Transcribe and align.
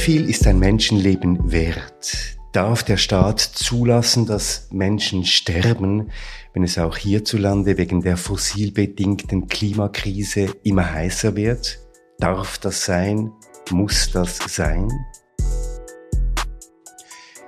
viel 0.00 0.30
ist 0.30 0.46
ein 0.46 0.58
Menschenleben 0.58 1.52
wert? 1.52 2.38
Darf 2.52 2.82
der 2.82 2.96
Staat 2.96 3.38
zulassen, 3.38 4.24
dass 4.24 4.68
Menschen 4.72 5.26
sterben, 5.26 6.10
wenn 6.54 6.64
es 6.64 6.78
auch 6.78 6.96
hierzulande 6.96 7.76
wegen 7.76 8.00
der 8.00 8.16
fossilbedingten 8.16 9.46
Klimakrise 9.46 10.54
immer 10.62 10.90
heißer 10.90 11.36
wird? 11.36 11.80
Darf 12.18 12.56
das 12.56 12.86
sein? 12.86 13.30
Muss 13.70 14.10
das 14.10 14.38
sein? 14.48 14.88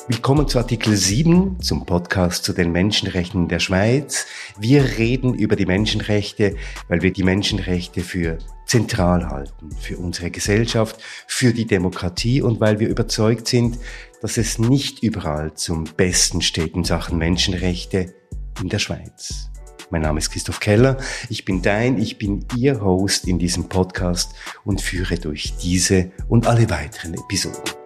Willkommen 0.09 0.49
zu 0.49 0.59
Artikel 0.59 0.97
7, 0.97 1.61
zum 1.61 1.87
Podcast 1.87 2.43
zu 2.43 2.53
den 2.53 2.73
Menschenrechten 2.73 3.47
der 3.47 3.61
Schweiz. 3.61 4.27
Wir 4.59 4.99
reden 4.99 5.33
über 5.33 5.55
die 5.55 5.65
Menschenrechte, 5.65 6.57
weil 6.89 7.03
wir 7.03 7.13
die 7.13 7.23
Menschenrechte 7.23 8.01
für 8.01 8.39
zentral 8.67 9.29
halten, 9.29 9.71
für 9.81 9.99
unsere 9.99 10.33
Gesellschaft, 10.33 11.01
für 11.29 11.53
die 11.53 11.67
Demokratie 11.67 12.43
und 12.43 12.61
weil 12.61 12.81
wir 12.81 12.89
überzeugt 12.89 13.47
sind, 13.47 13.79
dass 14.21 14.39
es 14.39 14.59
nicht 14.59 15.05
überall 15.05 15.55
zum 15.55 15.85
Besten 15.85 16.43
steht 16.43 16.75
in 16.75 16.83
Sachen 16.83 17.17
Menschenrechte 17.17 18.13
in 18.61 18.69
der 18.69 18.81
Schweiz. 18.81 19.51
Mein 19.91 20.03
Name 20.03 20.19
ist 20.19 20.31
Christoph 20.31 20.59
Keller, 20.59 20.97
ich 21.29 21.45
bin 21.45 21.63
dein, 21.63 21.97
ich 21.99 22.19
bin 22.19 22.45
Ihr 22.57 22.81
Host 22.81 23.29
in 23.29 23.39
diesem 23.39 23.69
Podcast 23.69 24.35
und 24.65 24.81
führe 24.81 25.17
durch 25.19 25.55
diese 25.63 26.11
und 26.29 26.49
alle 26.49 26.69
weiteren 26.71 27.15
Episoden. 27.15 27.82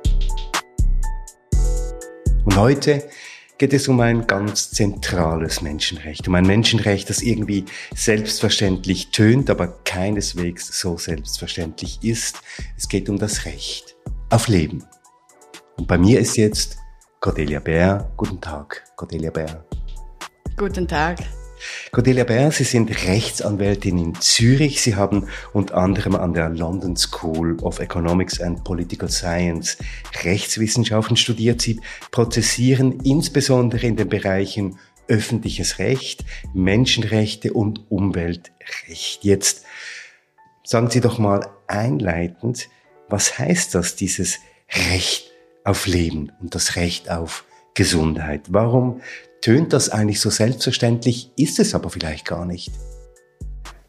Und 2.47 2.57
heute 2.57 3.03
geht 3.59 3.73
es 3.73 3.89
um 3.89 3.99
ein 3.99 4.29
ganz 4.29 4.71
zentrales 4.71 5.63
Menschenrecht, 5.63 6.29
um 6.29 6.35
ein 6.37 6.47
Menschenrecht, 6.47 7.11
das 7.11 7.21
irgendwie 7.21 7.65
selbstverständlich 7.93 9.11
tönt, 9.11 9.51
aber 9.51 9.67
keineswegs 9.83 10.79
so 10.79 10.97
selbstverständlich 10.97 11.99
ist. 12.03 12.41
Es 12.77 12.89
geht 12.89 13.09
um 13.09 13.19
das 13.19 13.47
Recht 13.47 13.97
auf 14.31 14.47
Leben. 14.47 14.85
Und 15.77 15.89
bei 15.89 15.99
mir 15.99 16.21
ist 16.21 16.37
jetzt 16.37 16.79
Cordelia 17.19 17.59
Bär. 17.59 18.13
Guten 18.17 18.41
Tag, 18.41 18.85
Cordelia 18.95 19.31
Bär. 19.31 19.65
Guten 20.57 20.87
Tag. 20.87 21.19
Cordelia 21.93 22.25
Bär, 22.25 22.51
Sie 22.51 22.65
sind 22.65 22.91
Rechtsanwältin 23.07 23.99
in 23.99 24.15
Zürich. 24.21 24.83
Sie 24.83 24.97
haben 24.97 25.29
unter 25.53 25.77
anderem 25.77 26.15
an 26.15 26.35
der 26.35 26.49
London 26.49 26.97
School 26.97 27.57
of 27.63 27.79
Economics 27.79 28.41
and 28.41 28.65
Political 28.65 29.09
Science 29.09 29.79
Rechtswissenschaften 30.25 31.17
studiert. 31.17 31.63
Sie 31.63 31.81
prozessieren 32.11 33.01
insbesondere 33.01 33.87
in 33.87 33.97
den 33.97 34.09
Bereichen 34.09 34.79
öffentliches 35.09 35.79
Recht, 35.79 36.25
Menschenrechte 36.53 37.53
und 37.53 37.91
Umweltrecht. 37.91 39.25
Jetzt 39.25 39.65
sagen 40.65 40.91
Sie 40.91 41.01
doch 41.01 41.19
mal 41.19 41.49
einleitend, 41.67 42.69
was 43.09 43.39
heißt 43.39 43.75
das, 43.75 43.97
dieses 43.97 44.41
Recht 44.91 45.31
auf 45.65 45.87
Leben 45.87 46.33
und 46.41 46.55
das 46.55 46.77
Recht 46.77 47.11
auf 47.11 47.45
Gesundheit? 47.75 48.43
Warum 48.49 49.01
tönt 49.41 49.73
das 49.73 49.89
eigentlich 49.89 50.21
so 50.21 50.31
selbstverständlich, 50.31 51.31
ist 51.37 51.59
es 51.59 51.75
aber 51.75 51.91
vielleicht 51.91 52.25
gar 52.25 52.45
nicht? 52.45 52.73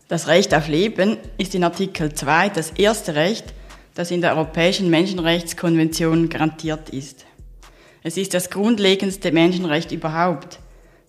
Das 0.08 0.28
Recht 0.28 0.54
auf 0.54 0.68
Leben 0.68 1.18
ist 1.38 1.54
in 1.54 1.64
Artikel 1.64 2.14
2 2.14 2.50
das 2.50 2.72
erste 2.72 3.16
Recht, 3.16 3.54
das 3.94 4.12
in 4.12 4.22
der 4.22 4.36
Europäischen 4.36 4.90
Menschenrechtskonvention 4.90 6.30
garantiert 6.30 6.92
ist. 6.92 7.26
Es 8.04 8.16
ist 8.16 8.34
das 8.34 8.50
grundlegendste 8.50 9.32
Menschenrecht 9.32 9.92
überhaupt, 9.92 10.60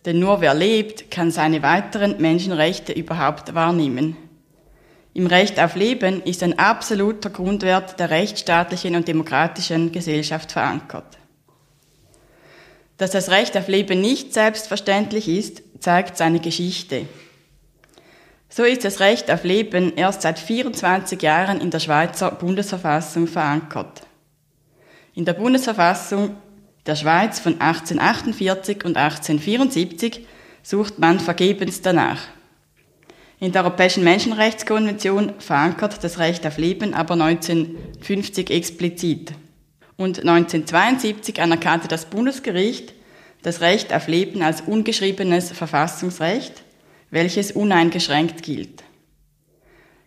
denn 0.04 0.18
nur 0.18 0.40
wer 0.40 0.54
lebt, 0.54 1.10
kann 1.10 1.30
seine 1.30 1.62
weiteren 1.62 2.20
Menschenrechte 2.20 2.92
überhaupt 2.92 3.54
wahrnehmen. 3.54 4.16
Im 5.14 5.26
Recht 5.26 5.60
auf 5.60 5.76
Leben 5.76 6.22
ist 6.22 6.42
ein 6.42 6.58
absoluter 6.58 7.30
Grundwert 7.30 8.00
der 8.00 8.10
rechtsstaatlichen 8.10 8.96
und 8.96 9.06
demokratischen 9.06 9.92
Gesellschaft 9.92 10.52
verankert. 10.52 11.17
Dass 12.98 13.12
das 13.12 13.30
Recht 13.30 13.56
auf 13.56 13.68
Leben 13.68 14.00
nicht 14.00 14.34
selbstverständlich 14.34 15.28
ist, 15.28 15.62
zeigt 15.80 16.16
seine 16.16 16.40
Geschichte. 16.40 17.06
So 18.50 18.64
ist 18.64 18.84
das 18.84 19.00
Recht 19.00 19.30
auf 19.30 19.44
Leben 19.44 19.94
erst 19.96 20.22
seit 20.22 20.38
24 20.38 21.22
Jahren 21.22 21.60
in 21.60 21.70
der 21.70 21.80
Schweizer 21.80 22.32
Bundesverfassung 22.32 23.26
verankert. 23.26 24.02
In 25.14 25.24
der 25.24 25.34
Bundesverfassung 25.34 26.36
der 26.86 26.96
Schweiz 26.96 27.38
von 27.38 27.60
1848 27.60 28.84
und 28.84 28.96
1874 28.96 30.26
sucht 30.62 30.98
man 30.98 31.20
vergebens 31.20 31.82
danach. 31.82 32.22
In 33.38 33.52
der 33.52 33.62
Europäischen 33.62 34.02
Menschenrechtskonvention 34.02 35.34
verankert 35.38 36.02
das 36.02 36.18
Recht 36.18 36.44
auf 36.46 36.58
Leben 36.58 36.94
aber 36.94 37.14
1950 37.14 38.50
explizit. 38.50 39.32
Und 39.98 40.20
1972 40.20 41.42
anerkannte 41.42 41.88
das 41.88 42.06
Bundesgericht 42.06 42.94
das 43.42 43.60
Recht 43.60 43.92
auf 43.92 44.08
Leben 44.08 44.42
als 44.42 44.62
ungeschriebenes 44.62 45.50
Verfassungsrecht, 45.52 46.62
welches 47.10 47.52
uneingeschränkt 47.52 48.42
gilt. 48.42 48.82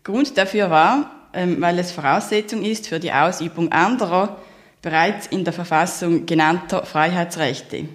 Grund 0.04 0.38
dafür 0.38 0.70
war, 0.70 1.12
ähm, 1.34 1.62
weil 1.62 1.78
es 1.80 1.92
Voraussetzung 1.92 2.64
ist 2.64 2.88
für 2.88 3.00
die 3.00 3.12
Ausübung 3.12 3.72
anderer 3.72 4.38
bereits 4.82 5.28
in 5.28 5.44
der 5.44 5.54
Verfassung 5.54 6.26
genannter 6.26 6.86
Freiheitsrechte 6.86 7.86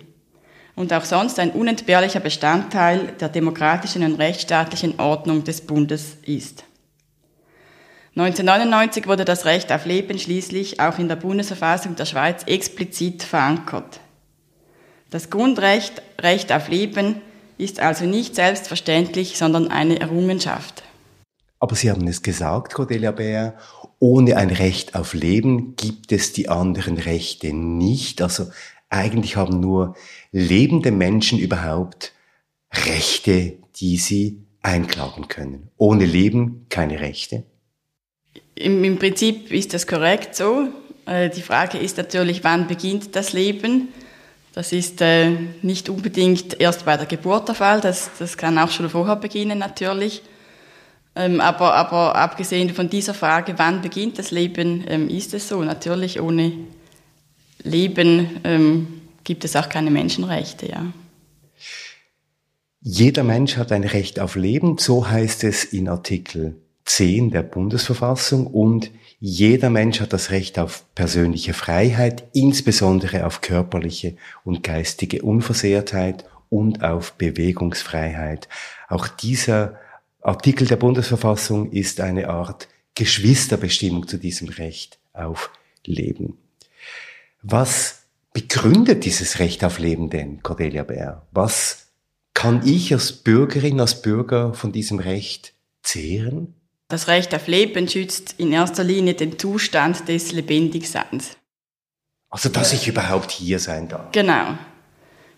und 0.77 0.93
auch 0.93 1.05
sonst 1.05 1.39
ein 1.39 1.51
unentbehrlicher 1.51 2.21
Bestandteil 2.21 3.15
der 3.21 3.29
demokratischen 3.29 4.05
und 4.05 4.17
rechtsstaatlichen 4.17 5.01
Ordnung 5.01 5.43
des 5.45 5.63
Bundes 5.63 6.19
ist. 6.25 6.65
1999 8.19 9.07
wurde 9.07 9.27
das 9.27 9.45
Recht 9.45 9.71
auf 9.71 9.85
Leben 9.85 10.19
schließlich 10.19 10.81
auch 10.81 10.99
in 10.99 11.07
der 11.07 11.17
Bundesverfassung 11.17 11.97
der 11.97 12.07
Schweiz 12.07 12.45
explizit 12.47 13.23
verankert. 13.23 14.01
Das 15.11 15.29
Grundrecht, 15.29 16.01
Recht 16.19 16.51
auf 16.51 16.69
Leben, 16.69 17.21
ist 17.59 17.79
also 17.79 18.07
nicht 18.07 18.35
selbstverständlich, 18.35 19.37
sondern 19.37 19.69
eine 19.69 20.01
Errungenschaft. 20.01 20.83
Aber 21.59 21.75
Sie 21.75 21.91
haben 21.91 22.09
es 22.09 22.23
gesagt, 22.23 22.73
Cordelia 22.73 23.11
Bär, 23.11 23.59
ohne 23.99 24.39
ein 24.39 24.49
Recht 24.49 24.95
auf 24.95 25.13
Leben 25.13 25.77
gibt 25.77 26.11
es 26.11 26.33
die 26.33 26.49
anderen 26.49 26.97
Rechte 26.97 27.53
nicht. 27.53 28.23
Also 28.23 28.47
eigentlich 28.89 29.37
haben 29.37 29.61
nur 29.61 29.95
lebende 30.33 30.91
Menschen 30.91 31.39
überhaupt 31.39 32.15
Rechte, 32.73 33.59
die 33.77 33.99
sie 33.99 34.43
einklagen 34.63 35.29
können. 35.29 35.69
Ohne 35.77 36.07
Leben 36.07 36.65
keine 36.71 37.01
Rechte? 37.01 37.45
Im, 38.57 38.83
im 38.85 38.99
Prinzip 38.99 39.53
ist 39.53 39.75
das 39.75 39.87
korrekt 39.87 40.35
so. 40.35 40.69
Äh, 41.05 41.31
die 41.31 41.43
Frage 41.43 41.79
ist 41.79 41.99
natürlich, 41.99 42.43
wann 42.43 42.67
beginnt 42.67 43.15
das 43.15 43.33
Leben? 43.33 43.89
Das 44.55 44.73
ist 44.73 45.03
äh, 45.03 45.31
nicht 45.61 45.91
unbedingt 45.91 46.59
erst 46.59 46.87
bei 46.87 46.97
der 46.97 47.05
Geburt 47.05 47.49
der 47.49 47.55
Fall, 47.55 47.83
das, 47.83 48.11
das 48.19 48.39
kann 48.39 48.59
auch 48.59 48.71
schon 48.71 48.89
vorher 48.89 49.17
beginnen 49.17 49.59
natürlich. 49.59 50.23
Ähm, 51.15 51.41
aber, 51.43 51.75
aber 51.75 52.17
abgesehen 52.17 52.71
von 52.71 52.89
dieser 52.89 53.13
Frage, 53.13 53.55
wann 53.59 53.83
beginnt 53.83 54.19
das 54.19 54.31
Leben, 54.31 54.85
ähm, 54.89 55.11
ist 55.11 55.35
es 55.35 55.49
so. 55.49 55.63
Natürlich 55.63 56.21
ohne 56.21 56.53
Leben 57.63 58.41
ähm, 58.45 59.03
gibt 59.25 59.45
es 59.45 59.55
auch 59.57 59.69
keine 59.69 59.91
Menschenrechte, 59.91 60.67
ja. 60.67 60.87
Jeder 62.81 63.25
Mensch 63.25 63.57
hat 63.57 63.73
ein 63.73 63.85
Recht 63.85 64.21
auf 64.21 64.37
Leben, 64.37 64.79
so 64.79 65.09
heißt 65.09 65.45
es 65.45 65.65
in 65.65 65.89
Artikel 65.89 66.66
10 66.87 67.31
der 67.31 67.43
Bundesverfassung 67.43 68.47
und 68.47 68.91
jeder 69.19 69.71
Mensch 69.71 70.01
hat 70.01 70.13
das 70.13 70.31
Recht 70.31 70.59
auf 70.59 70.85
persönliche 70.95 71.55
Freiheit, 71.55 72.25
insbesondere 72.33 73.27
auf 73.27 73.41
körperliche 73.41 74.17
und 74.45 74.63
geistige 74.63 75.23
Unversehrtheit 75.23 76.25
und 76.49 76.83
auf 76.83 77.13
Bewegungsfreiheit. 77.15 78.49
Auch 78.89 79.09
dieser 79.09 79.79
Artikel 80.21 80.67
der 80.67 80.77
Bundesverfassung 80.77 81.73
ist 81.73 82.01
eine 82.01 82.29
Art 82.29 82.69
Geschwisterbestimmung 82.95 84.09
zu 84.09 84.19
diesem 84.19 84.49
Recht 84.49 84.99
auf 85.13 85.51
Leben. 85.85 86.39
Was 87.43 88.03
begründet 88.33 89.05
dieses 89.05 89.39
Recht 89.39 89.65
auf 89.65 89.79
Leben 89.79 90.11
denn, 90.11 90.43
Cordelia 90.43 90.83
Bär? 90.83 91.27
Was 91.31 91.87
kann 92.35 92.67
ich 92.67 92.93
als 92.93 93.13
Bürgerin, 93.13 93.81
als 93.81 94.03
Bürger 94.03 94.53
von 94.53 94.73
diesem 94.73 94.99
Recht 94.99 95.55
zehren? 95.83 96.56
Das 96.89 97.09
Recht 97.09 97.35
auf 97.35 97.49
Leben 97.49 97.89
schützt 97.89 98.35
in 98.39 98.53
erster 98.53 98.85
Linie 98.85 99.15
den 99.15 99.39
Zustand 99.39 100.09
des 100.09 100.33
Lebendigseins. 100.33 101.37
Also, 102.31 102.49
dass 102.49 102.73
ich 102.73 102.87
überhaupt 102.87 103.31
hier 103.31 103.59
sein 103.59 103.89
darf. 103.89 104.13
Genau. 104.13 104.57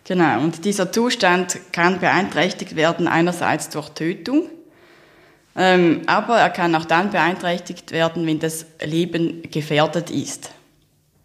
Genau. 0.05 0.41
Und 0.41 0.65
dieser 0.65 0.91
Zustand 0.91 1.59
kann 1.73 2.01
beeinträchtigt 2.01 2.77
werden 2.77 3.09
einerseits 3.09 3.69
durch 3.71 3.91
Tötung, 3.91 4.49
ähm, 5.55 6.03
aber 6.07 6.39
er 6.39 6.51
kann 6.51 6.75
auch 6.75 6.87
dann 6.87 7.11
beeinträchtigt 7.11 7.93
werden, 7.93 8.27
wenn 8.27 8.39
das 8.39 8.67
Leben 8.83 9.43
gefährdet 9.51 10.11
ist. 10.11 10.51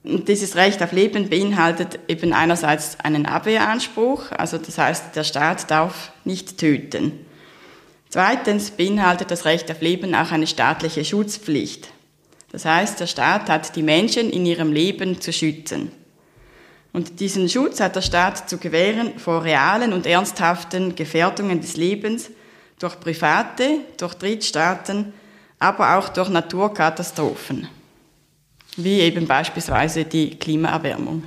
Und 0.04 0.28
dieses 0.28 0.58
Recht 0.58 0.84
auf 0.84 0.92
Leben 0.92 1.30
beinhaltet 1.30 2.00
eben 2.10 2.34
einerseits 2.34 3.00
einen 3.00 3.26
Abwehranspruch, 3.26 4.32
also 4.32 4.58
das 4.58 4.78
heißt, 4.78 5.16
der 5.16 5.24
Staat 5.24 5.72
darf 5.72 6.12
nicht 6.26 6.58
töten. 6.58 7.26
Zweitens 8.14 8.70
beinhaltet 8.70 9.32
das 9.32 9.44
Recht 9.44 9.72
auf 9.72 9.82
Leben 9.82 10.14
auch 10.14 10.30
eine 10.30 10.46
staatliche 10.46 11.04
Schutzpflicht. 11.04 11.90
Das 12.52 12.64
heißt, 12.64 13.00
der 13.00 13.08
Staat 13.08 13.50
hat 13.50 13.76
die 13.76 13.82
Menschen 13.82 14.30
in 14.30 14.46
ihrem 14.46 14.72
Leben 14.72 15.20
zu 15.20 15.34
schützen. 15.34 15.92
Und 16.92 17.20
diesen 17.20 17.50
Schutz 17.50 17.80
hat 17.80 17.96
der 17.96 18.04
Staat 18.04 18.48
zu 18.48 18.60
gewähren 18.60 19.18
vor 19.18 19.44
realen 19.44 19.94
und 19.94 20.06
ernsthaften 20.06 20.94
Gefährdungen 20.94 21.60
des 21.60 21.76
Lebens 21.76 22.30
durch 22.78 23.00
Private, 23.00 23.80
durch 23.98 24.14
Drittstaaten, 24.14 25.12
aber 25.58 25.98
auch 25.98 26.10
durch 26.10 26.30
Naturkatastrophen, 26.30 27.68
wie 28.78 29.00
eben 29.00 29.26
beispielsweise 29.26 30.06
die 30.06 30.38
Klimaerwärmung. 30.38 31.24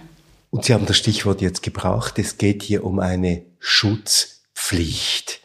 Und 0.51 0.65
Sie 0.65 0.73
haben 0.73 0.87
das 0.87 0.99
Stichwort 0.99 1.41
jetzt 1.41 1.65
gebracht, 1.65 2.17
es 2.21 2.39
geht 2.39 2.63
hier 2.63 2.85
um 2.85 3.01
eine 3.01 3.43
Schutzpflicht. 3.59 5.41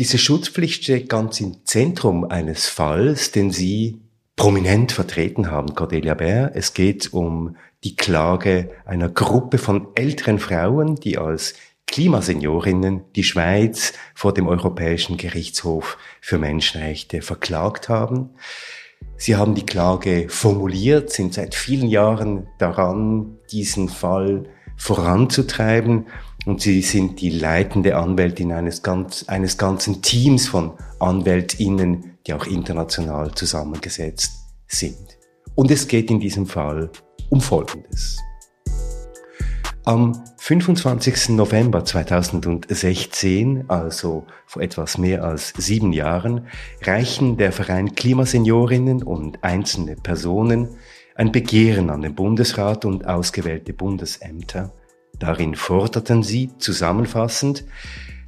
Diese 0.00 0.16
Schutzpflicht 0.16 0.84
steht 0.84 1.10
ganz 1.10 1.42
im 1.42 1.66
Zentrum 1.66 2.24
eines 2.24 2.68
Falls, 2.68 3.32
den 3.32 3.50
Sie 3.50 4.00
prominent 4.34 4.92
vertreten 4.92 5.50
haben, 5.50 5.74
Cordelia 5.74 6.14
Bär. 6.14 6.52
Es 6.54 6.72
geht 6.72 7.12
um 7.12 7.56
die 7.84 7.96
Klage 7.96 8.70
einer 8.86 9.10
Gruppe 9.10 9.58
von 9.58 9.88
älteren 9.96 10.38
Frauen, 10.38 10.94
die 10.94 11.18
als 11.18 11.52
Klimaseniorinnen 11.86 13.12
die 13.14 13.24
Schweiz 13.24 13.92
vor 14.14 14.32
dem 14.32 14.48
Europäischen 14.48 15.18
Gerichtshof 15.18 15.98
für 16.22 16.38
Menschenrechte 16.38 17.20
verklagt 17.20 17.90
haben. 17.90 18.30
Sie 19.18 19.36
haben 19.36 19.54
die 19.54 19.66
Klage 19.66 20.30
formuliert, 20.30 21.10
sind 21.10 21.34
seit 21.34 21.54
vielen 21.54 21.88
Jahren 21.88 22.46
daran, 22.56 23.36
diesen 23.52 23.90
Fall 23.90 24.44
voranzutreiben 24.78 26.06
und 26.46 26.60
Sie 26.60 26.80
sind 26.82 27.20
die 27.20 27.30
leitende 27.30 27.96
Anwältin 27.96 28.52
eines, 28.52 28.82
ganz, 28.82 29.24
eines 29.28 29.58
ganzen 29.58 30.02
Teams 30.02 30.48
von 30.48 30.72
Anwältinnen, 30.98 32.18
die 32.26 32.34
auch 32.34 32.46
international 32.46 33.32
zusammengesetzt 33.32 34.32
sind. 34.66 35.18
Und 35.54 35.70
es 35.70 35.88
geht 35.88 36.10
in 36.10 36.20
diesem 36.20 36.46
Fall 36.46 36.90
um 37.28 37.40
Folgendes. 37.40 38.18
Am 39.84 40.22
25. 40.36 41.30
November 41.30 41.84
2016, 41.84 43.64
also 43.68 44.26
vor 44.46 44.62
etwas 44.62 44.98
mehr 44.98 45.24
als 45.24 45.54
sieben 45.56 45.92
Jahren, 45.92 46.46
reichen 46.82 47.36
der 47.38 47.50
Verein 47.50 47.94
Klimaseniorinnen 47.94 49.02
und 49.02 49.42
einzelne 49.42 49.96
Personen 49.96 50.68
ein 51.14 51.32
Begehren 51.32 51.90
an 51.90 52.02
den 52.02 52.14
Bundesrat 52.14 52.84
und 52.84 53.06
ausgewählte 53.06 53.72
Bundesämter. 53.72 54.72
Darin 55.20 55.54
forderten 55.54 56.24
sie 56.24 56.50
zusammenfassend, 56.58 57.64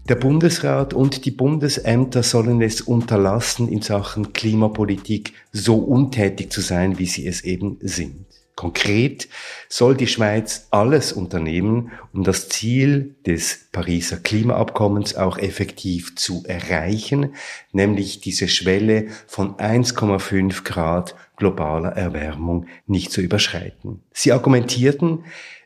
der 0.08 0.16
Bundesrat 0.16 0.94
und 0.94 1.24
die 1.24 1.30
Bundesämter 1.30 2.22
sollen 2.22 2.60
es 2.60 2.80
unterlassen, 2.80 3.68
in 3.68 3.82
Sachen 3.82 4.32
Klimapolitik 4.32 5.32
so 5.52 5.76
untätig 5.76 6.52
zu 6.52 6.60
sein, 6.60 6.98
wie 6.98 7.06
sie 7.06 7.26
es 7.26 7.42
eben 7.44 7.78
sind. 7.80 8.26
Konkret 8.56 9.28
soll 9.68 9.96
die 9.96 10.06
Schweiz 10.06 10.66
alles 10.70 11.12
unternehmen, 11.12 11.92
um 12.12 12.22
das 12.22 12.48
Ziel 12.48 13.14
des 13.26 13.68
Pariser 13.72 14.18
Klimaabkommens 14.18 15.14
auch 15.14 15.38
effektiv 15.38 16.16
zu 16.16 16.44
erreichen, 16.46 17.34
nämlich 17.72 18.20
diese 18.20 18.48
Schwelle 18.48 19.06
von 19.26 19.54
1,5 19.54 20.64
Grad 20.64 21.14
globaler 21.36 21.92
Erwärmung 21.92 22.66
nicht 22.86 23.10
zu 23.10 23.20
überschreiten. 23.20 24.02
Sie 24.12 24.32
argumentierten, 24.32 25.24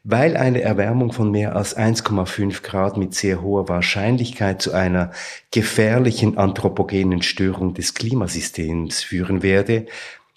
weil 0.08 0.36
eine 0.36 0.62
Erwärmung 0.62 1.12
von 1.12 1.32
mehr 1.32 1.56
als 1.56 1.76
1,5 1.76 2.62
Grad 2.62 2.96
mit 2.96 3.12
sehr 3.12 3.42
hoher 3.42 3.68
Wahrscheinlichkeit 3.68 4.62
zu 4.62 4.72
einer 4.72 5.10
gefährlichen 5.50 6.38
anthropogenen 6.38 7.22
Störung 7.22 7.74
des 7.74 7.92
Klimasystems 7.92 9.02
führen 9.02 9.42
werde, 9.42 9.86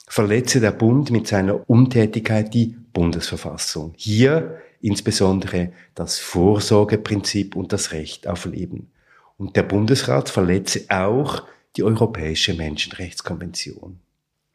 verletze 0.08 0.60
der 0.60 0.72
Bund 0.72 1.12
mit 1.12 1.28
seiner 1.28 1.70
Untätigkeit 1.70 2.52
die 2.52 2.78
Bundesverfassung. 2.94 3.94
Hier 3.96 4.58
insbesondere 4.82 5.72
das 5.94 6.18
Vorsorgeprinzip 6.18 7.56
und 7.56 7.72
das 7.72 7.92
Recht 7.92 8.26
auf 8.26 8.46
Leben. 8.46 8.90
Und 9.38 9.56
der 9.56 9.64
Bundesrat 9.64 10.30
verletze 10.30 10.86
auch 10.90 11.44
die 11.78 11.84
Europäische 11.84 12.56
Menschenrechtskonvention. 12.56 14.00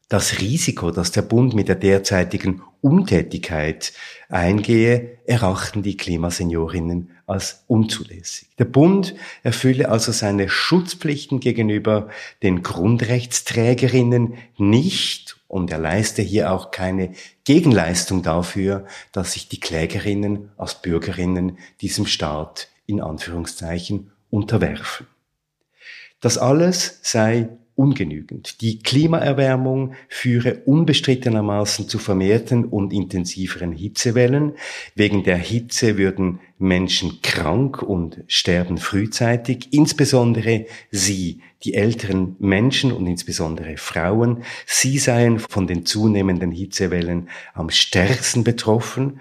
Das 0.08 0.40
Risiko, 0.40 0.90
das 0.90 1.12
der 1.12 1.22
Bund 1.22 1.54
mit 1.54 1.68
der 1.68 1.76
derzeitigen 1.76 2.62
Untätigkeit 2.82 3.92
eingehe, 4.28 5.18
erachten 5.26 5.82
die 5.82 5.96
Klimaseniorinnen 5.96 7.10
als 7.26 7.64
unzulässig. 7.66 8.48
Der 8.58 8.66
Bund 8.66 9.14
erfülle 9.42 9.88
also 9.88 10.12
seine 10.12 10.50
Schutzpflichten 10.50 11.40
gegenüber 11.40 12.10
den 12.42 12.62
Grundrechtsträgerinnen 12.62 14.34
nicht 14.58 15.38
und 15.48 15.70
er 15.70 15.78
leiste 15.78 16.20
hier 16.20 16.52
auch 16.52 16.70
keine 16.70 17.14
Gegenleistung 17.44 18.22
dafür, 18.22 18.84
dass 19.12 19.32
sich 19.32 19.48
die 19.48 19.60
Klägerinnen 19.60 20.50
als 20.58 20.82
Bürgerinnen 20.82 21.58
diesem 21.80 22.06
Staat 22.06 22.68
in 22.86 23.00
Anführungszeichen 23.00 24.12
unterwerfen. 24.30 25.06
Das 26.20 26.36
alles 26.38 27.00
sei 27.02 27.48
ungenügend. 27.76 28.60
Die 28.60 28.78
Klimaerwärmung 28.78 29.94
führe 30.08 30.62
unbestrittenermaßen 30.64 31.88
zu 31.88 31.98
vermehrten 31.98 32.64
und 32.64 32.92
intensiveren 32.92 33.72
Hitzewellen. 33.72 34.52
Wegen 34.94 35.24
der 35.24 35.36
Hitze 35.36 35.98
würden 35.98 36.40
Menschen 36.58 37.20
krank 37.22 37.82
und 37.82 38.22
sterben 38.26 38.78
frühzeitig, 38.78 39.72
insbesondere 39.72 40.66
sie, 40.90 41.40
die 41.64 41.74
älteren 41.74 42.36
Menschen 42.38 42.92
und 42.92 43.06
insbesondere 43.06 43.76
Frauen. 43.76 44.44
Sie 44.66 44.98
seien 44.98 45.38
von 45.38 45.66
den 45.66 45.86
zunehmenden 45.86 46.52
Hitzewellen 46.52 47.28
am 47.54 47.70
stärksten 47.70 48.44
betroffen 48.44 49.20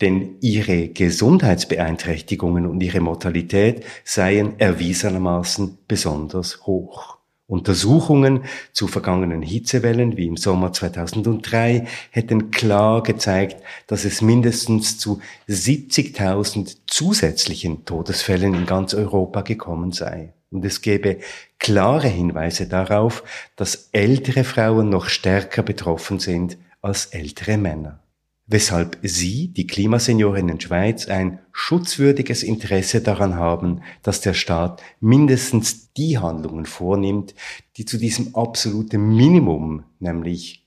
denn 0.00 0.36
ihre 0.40 0.88
Gesundheitsbeeinträchtigungen 0.88 2.66
und 2.66 2.82
ihre 2.82 3.00
Mortalität 3.00 3.84
seien 4.04 4.58
erwiesenermaßen 4.58 5.78
besonders 5.86 6.66
hoch. 6.66 7.18
Untersuchungen 7.46 8.44
zu 8.72 8.86
vergangenen 8.86 9.42
Hitzewellen 9.42 10.16
wie 10.16 10.26
im 10.26 10.38
Sommer 10.38 10.72
2003 10.72 11.86
hätten 12.10 12.50
klar 12.50 13.02
gezeigt, 13.02 13.62
dass 13.86 14.06
es 14.06 14.22
mindestens 14.22 14.96
zu 14.98 15.20
70.000 15.48 16.76
zusätzlichen 16.86 17.84
Todesfällen 17.84 18.54
in 18.54 18.66
ganz 18.66 18.94
Europa 18.94 19.42
gekommen 19.42 19.92
sei. 19.92 20.32
Und 20.50 20.64
es 20.64 20.80
gäbe 20.80 21.18
klare 21.58 22.08
Hinweise 22.08 22.66
darauf, 22.66 23.24
dass 23.56 23.90
ältere 23.92 24.44
Frauen 24.44 24.88
noch 24.88 25.08
stärker 25.08 25.62
betroffen 25.62 26.20
sind 26.20 26.56
als 26.80 27.06
ältere 27.06 27.58
Männer 27.58 28.03
weshalb 28.46 28.98
Sie, 29.02 29.48
die 29.48 29.66
Klimaseniorinnen 29.66 30.60
Schweiz, 30.60 31.08
ein 31.08 31.38
schutzwürdiges 31.52 32.42
Interesse 32.42 33.00
daran 33.00 33.36
haben, 33.36 33.82
dass 34.02 34.20
der 34.20 34.34
Staat 34.34 34.82
mindestens 35.00 35.92
die 35.94 36.18
Handlungen 36.18 36.66
vornimmt, 36.66 37.34
die 37.76 37.84
zu 37.84 37.96
diesem 37.96 38.34
absoluten 38.34 39.16
Minimum, 39.16 39.84
nämlich 39.98 40.66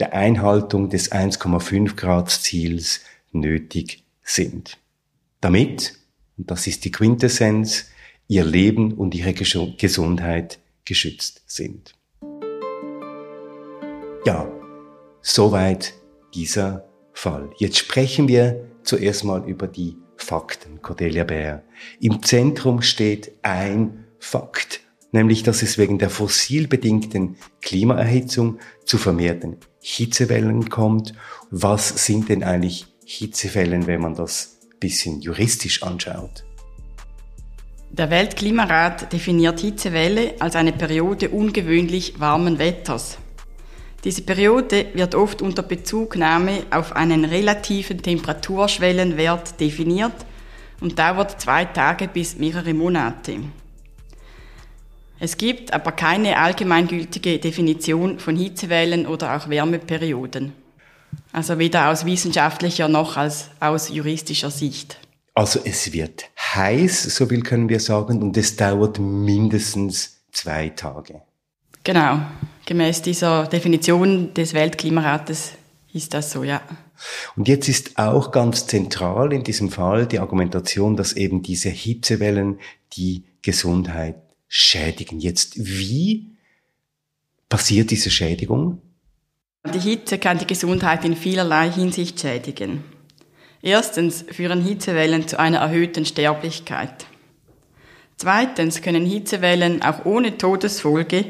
der 0.00 0.12
Einhaltung 0.12 0.88
des 0.90 1.12
1,5 1.12 1.94
Grad 1.94 2.30
Ziels 2.30 3.00
nötig 3.30 4.04
sind. 4.22 4.78
Damit, 5.40 5.94
und 6.36 6.50
das 6.50 6.66
ist 6.66 6.84
die 6.84 6.90
Quintessenz, 6.90 7.90
ihr 8.26 8.44
Leben 8.44 8.92
und 8.94 9.14
ihre 9.14 9.34
Gesundheit 9.34 10.58
geschützt 10.84 11.42
sind. 11.46 11.94
Ja, 14.26 14.50
soweit 15.20 15.94
dieser 16.34 16.88
Fall. 17.14 17.50
Jetzt 17.56 17.78
sprechen 17.78 18.28
wir 18.28 18.68
zuerst 18.82 19.24
mal 19.24 19.48
über 19.48 19.66
die 19.66 19.96
Fakten, 20.16 20.82
Cordelia 20.82 21.24
Bär. 21.24 21.62
Im 22.00 22.22
Zentrum 22.22 22.82
steht 22.82 23.32
ein 23.42 24.04
Fakt, 24.18 24.80
nämlich 25.12 25.42
dass 25.42 25.62
es 25.62 25.78
wegen 25.78 25.98
der 25.98 26.10
fossilbedingten 26.10 27.36
Klimaerhitzung 27.62 28.58
zu 28.84 28.98
vermehrten 28.98 29.56
Hitzewellen 29.80 30.68
kommt. 30.68 31.14
Was 31.50 32.04
sind 32.04 32.28
denn 32.28 32.42
eigentlich 32.42 32.86
Hitzewellen, 33.06 33.86
wenn 33.86 34.00
man 34.00 34.14
das 34.14 34.60
bisschen 34.80 35.20
juristisch 35.20 35.82
anschaut? 35.82 36.44
Der 37.90 38.10
Weltklimarat 38.10 39.12
definiert 39.12 39.60
Hitzewelle 39.60 40.34
als 40.40 40.56
eine 40.56 40.72
Periode 40.72 41.30
ungewöhnlich 41.30 42.18
warmen 42.18 42.58
Wetters. 42.58 43.18
Diese 44.04 44.20
Periode 44.20 44.86
wird 44.92 45.14
oft 45.14 45.40
unter 45.40 45.62
Bezugnahme 45.62 46.64
auf 46.70 46.94
einen 46.94 47.24
relativen 47.24 48.02
Temperaturschwellenwert 48.02 49.58
definiert 49.58 50.12
und 50.80 50.98
dauert 50.98 51.40
zwei 51.40 51.64
Tage 51.64 52.08
bis 52.08 52.36
mehrere 52.36 52.74
Monate. 52.74 53.38
Es 55.18 55.38
gibt 55.38 55.72
aber 55.72 55.92
keine 55.92 56.36
allgemeingültige 56.36 57.38
Definition 57.38 58.18
von 58.18 58.36
Hitzewellen 58.36 59.06
oder 59.06 59.36
auch 59.36 59.48
Wärmeperioden. 59.48 60.52
Also 61.32 61.58
weder 61.58 61.88
aus 61.88 62.04
wissenschaftlicher 62.04 62.88
noch 62.88 63.16
als 63.16 63.48
aus 63.58 63.88
juristischer 63.88 64.50
Sicht. 64.50 64.98
Also 65.32 65.60
es 65.64 65.92
wird 65.92 66.26
heiß, 66.54 67.04
so 67.04 67.26
viel 67.26 67.42
können 67.42 67.68
wir 67.70 67.80
sagen, 67.80 68.22
und 68.22 68.36
es 68.36 68.54
dauert 68.54 68.98
mindestens 68.98 70.20
zwei 70.30 70.68
Tage. 70.68 71.22
Genau, 71.82 72.20
gemäß 72.66 73.02
dieser 73.02 73.46
Definition 73.46 74.34
des 74.34 74.54
Weltklimarates 74.54 75.52
ist 75.92 76.12
das 76.12 76.32
so, 76.32 76.42
ja. 76.42 76.60
Und 77.36 77.48
jetzt 77.48 77.68
ist 77.68 77.98
auch 77.98 78.32
ganz 78.32 78.66
zentral 78.66 79.32
in 79.32 79.44
diesem 79.44 79.70
Fall 79.70 80.06
die 80.06 80.18
Argumentation, 80.18 80.96
dass 80.96 81.12
eben 81.12 81.42
diese 81.42 81.68
Hitzewellen 81.68 82.58
die 82.96 83.24
Gesundheit 83.42 84.16
schädigen. 84.48 85.20
Jetzt, 85.20 85.54
wie 85.56 86.32
passiert 87.48 87.90
diese 87.90 88.10
Schädigung? 88.10 88.80
Die 89.72 89.78
Hitze 89.78 90.18
kann 90.18 90.38
die 90.38 90.46
Gesundheit 90.46 91.04
in 91.04 91.16
vielerlei 91.16 91.70
Hinsicht 91.70 92.20
schädigen. 92.20 92.84
Erstens 93.62 94.24
führen 94.30 94.62
Hitzewellen 94.62 95.26
zu 95.26 95.38
einer 95.38 95.58
erhöhten 95.58 96.04
Sterblichkeit. 96.04 97.06
Zweitens 98.16 98.82
können 98.82 99.06
Hitzewellen 99.06 99.82
auch 99.82 100.04
ohne 100.04 100.36
Todesfolge 100.36 101.26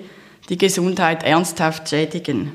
die 0.48 0.58
Gesundheit 0.58 1.22
ernsthaft 1.22 1.88
schädigen. 1.88 2.52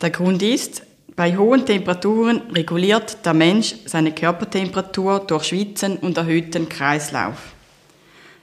Der 0.00 0.10
Grund 0.10 0.42
ist, 0.42 0.82
bei 1.14 1.36
hohen 1.36 1.66
Temperaturen 1.66 2.40
reguliert 2.52 3.24
der 3.24 3.34
Mensch 3.34 3.74
seine 3.84 4.12
Körpertemperatur 4.12 5.20
durch 5.20 5.44
Schwitzen 5.44 5.98
und 5.98 6.16
erhöhten 6.16 6.68
Kreislauf. 6.68 7.52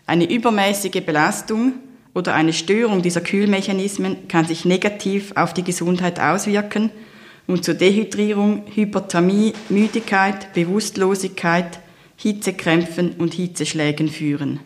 Eine 0.06 0.30
übermäßige 0.30 1.04
Belastung 1.04 1.74
oder 2.14 2.36
eine 2.36 2.54
Störung 2.54 3.02
dieser 3.02 3.22
Kühlmechanismen 3.22 4.28
kann 4.28 4.46
sich 4.46 4.66
negativ 4.66 5.32
auf 5.36 5.54
die 5.54 5.64
Gesundheit 5.64 6.20
auswirken 6.20 6.92
und 7.48 7.66
zu 7.66 7.74
Dehydrierung, 7.74 8.64
Hyperthermie, 8.74 9.54
Müdigkeit, 9.70 10.54
Bewusstlosigkeit, 10.54 11.80
Hitzekrämpfen 12.16 13.14
und 13.18 13.34
Hitzeschlägen 13.34 14.10
führen. 14.10 14.60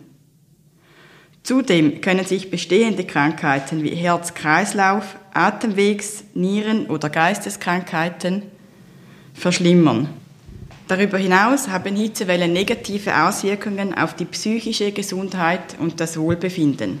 Zudem 1.44 2.00
können 2.00 2.24
sich 2.24 2.50
bestehende 2.50 3.04
Krankheiten 3.04 3.82
wie 3.82 3.94
Herz-Kreislauf, 3.94 5.16
Atemwegs-, 5.34 6.24
Nieren- 6.32 6.86
oder 6.86 7.10
Geisteskrankheiten 7.10 8.42
verschlimmern. 9.34 10.08
Darüber 10.88 11.18
hinaus 11.18 11.68
haben 11.68 11.96
Hitzewellen 11.96 12.54
negative 12.54 13.14
Auswirkungen 13.26 13.92
auf 13.92 14.14
die 14.14 14.24
psychische 14.24 14.92
Gesundheit 14.92 15.76
und 15.78 16.00
das 16.00 16.16
Wohlbefinden. 16.16 16.98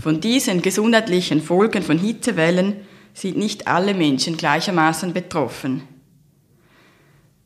Von 0.00 0.20
diesen 0.20 0.60
gesundheitlichen 0.60 1.40
Folgen 1.40 1.84
von 1.84 1.98
Hitzewellen 1.98 2.74
sind 3.14 3.36
nicht 3.36 3.68
alle 3.68 3.94
Menschen 3.94 4.36
gleichermaßen 4.36 5.12
betroffen. 5.12 5.82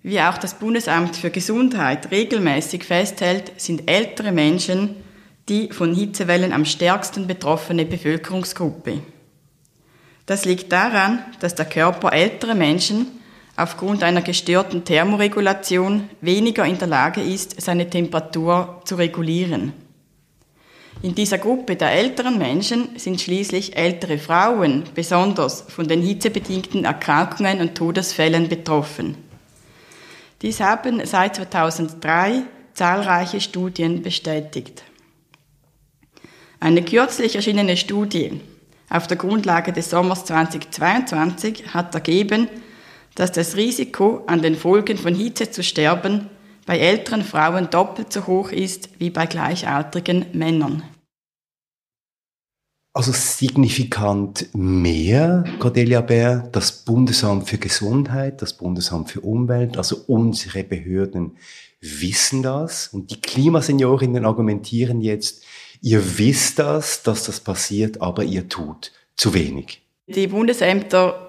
Wie 0.03 0.21
auch 0.21 0.39
das 0.39 0.55
Bundesamt 0.55 1.17
für 1.17 1.31
Gesundheit 1.31 2.11
regelmäßig 2.11 2.85
festhält, 2.85 3.53
sind 3.61 3.91
ältere 3.91 4.33
Menschen 4.33 4.97
die 5.49 5.71
von 5.71 5.95
Hitzewellen 5.95 6.53
am 6.53 6.65
stärksten 6.65 7.27
betroffene 7.27 7.85
Bevölkerungsgruppe. 7.85 9.01
Das 10.27 10.45
liegt 10.45 10.73
daran, 10.73 11.25
dass 11.41 11.55
der 11.55 11.67
Körper 11.67 12.13
älterer 12.13 12.55
Menschen 12.55 13.07
aufgrund 13.57 14.03
einer 14.03 14.23
gestörten 14.23 14.85
Thermoregulation 14.85 16.11
weniger 16.21 16.67
in 16.67 16.79
der 16.79 16.89
Lage 16.89 17.23
ist, 17.23 17.61
seine 17.61 17.89
Temperatur 17.89 18.83
zu 18.85 18.97
regulieren. 18.97 19.73
In 21.03 21.15
dieser 21.15 21.39
Gruppe 21.39 21.77
der 21.77 21.93
älteren 21.93 22.39
Menschen 22.39 22.99
sind 22.99 23.21
schließlich 23.21 23.77
ältere 23.77 24.19
Frauen 24.19 24.85
besonders 24.95 25.65
von 25.69 25.87
den 25.87 26.03
hitzebedingten 26.03 26.85
Erkrankungen 26.85 27.61
und 27.61 27.75
Todesfällen 27.75 28.49
betroffen. 28.49 29.17
Dies 30.43 30.61
haben 30.61 31.05
seit 31.05 31.37
2003 31.37 32.43
zahlreiche 32.75 33.41
Studien 33.41 34.03
bestätigt. 34.03 34.83
Eine 36.59 36.83
kürzlich 36.83 37.37
erschienene 37.37 37.77
Studie 37.77 38.41
auf 38.89 39.07
der 39.07 39.17
Grundlage 39.17 39.73
des 39.73 39.91
Sommers 39.91 40.25
2022 40.25 41.75
hat 41.75 41.95
ergeben, 41.95 42.49
dass 43.15 43.33
das 43.33 43.57
Risiko, 43.57 44.23
an 44.27 44.43
den 44.43 44.57
Folgen 44.57 44.97
von 44.97 45.15
Hitze 45.15 45.51
zu 45.51 45.63
sterben, 45.63 46.29
bei 46.67 46.79
älteren 46.79 47.23
Frauen 47.23 47.71
doppelt 47.71 48.13
so 48.13 48.27
hoch 48.27 48.51
ist 48.53 48.89
wie 48.99 49.11
bei 49.11 49.27
gleichaltrigen 49.27 50.27
Männern. 50.33 50.83
Also 52.93 53.13
signifikant 53.13 54.49
mehr, 54.55 55.45
Cordelia 55.59 56.01
Bär, 56.01 56.49
das 56.53 56.73
Bundesamt 56.73 57.49
für 57.49 57.59
Gesundheit, 57.59 58.41
das 58.41 58.55
Bundesamt 58.55 59.11
für 59.11 59.21
Umwelt, 59.21 59.77
also 59.77 59.97
unsere 60.07 60.65
Behörden 60.65 61.37
wissen 61.81 62.43
das 62.43 62.89
und 62.89 63.11
die 63.11 63.21
Klimaseniorinnen 63.21 64.25
argumentieren 64.25 65.03
jetzt, 65.03 65.45
ihr 65.81 66.19
wisst 66.19 66.59
das, 66.59 67.03
dass 67.03 67.25
das 67.25 67.41
passiert, 67.41 68.01
aber 68.01 68.25
ihr 68.25 68.49
tut 68.49 68.93
zu 69.17 69.35
wenig. 69.35 69.83
Die 70.07 70.27
Bundesämter 70.27 71.27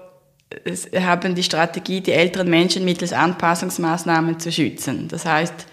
haben 0.94 1.34
die 1.34 1.42
Strategie, 1.42 2.00
die 2.00 2.12
älteren 2.12 2.48
Menschen 2.48 2.84
mittels 2.84 3.12
Anpassungsmaßnahmen 3.12 4.40
zu 4.40 4.50
schützen. 4.50 5.08
Das 5.08 5.24
heißt, 5.24 5.66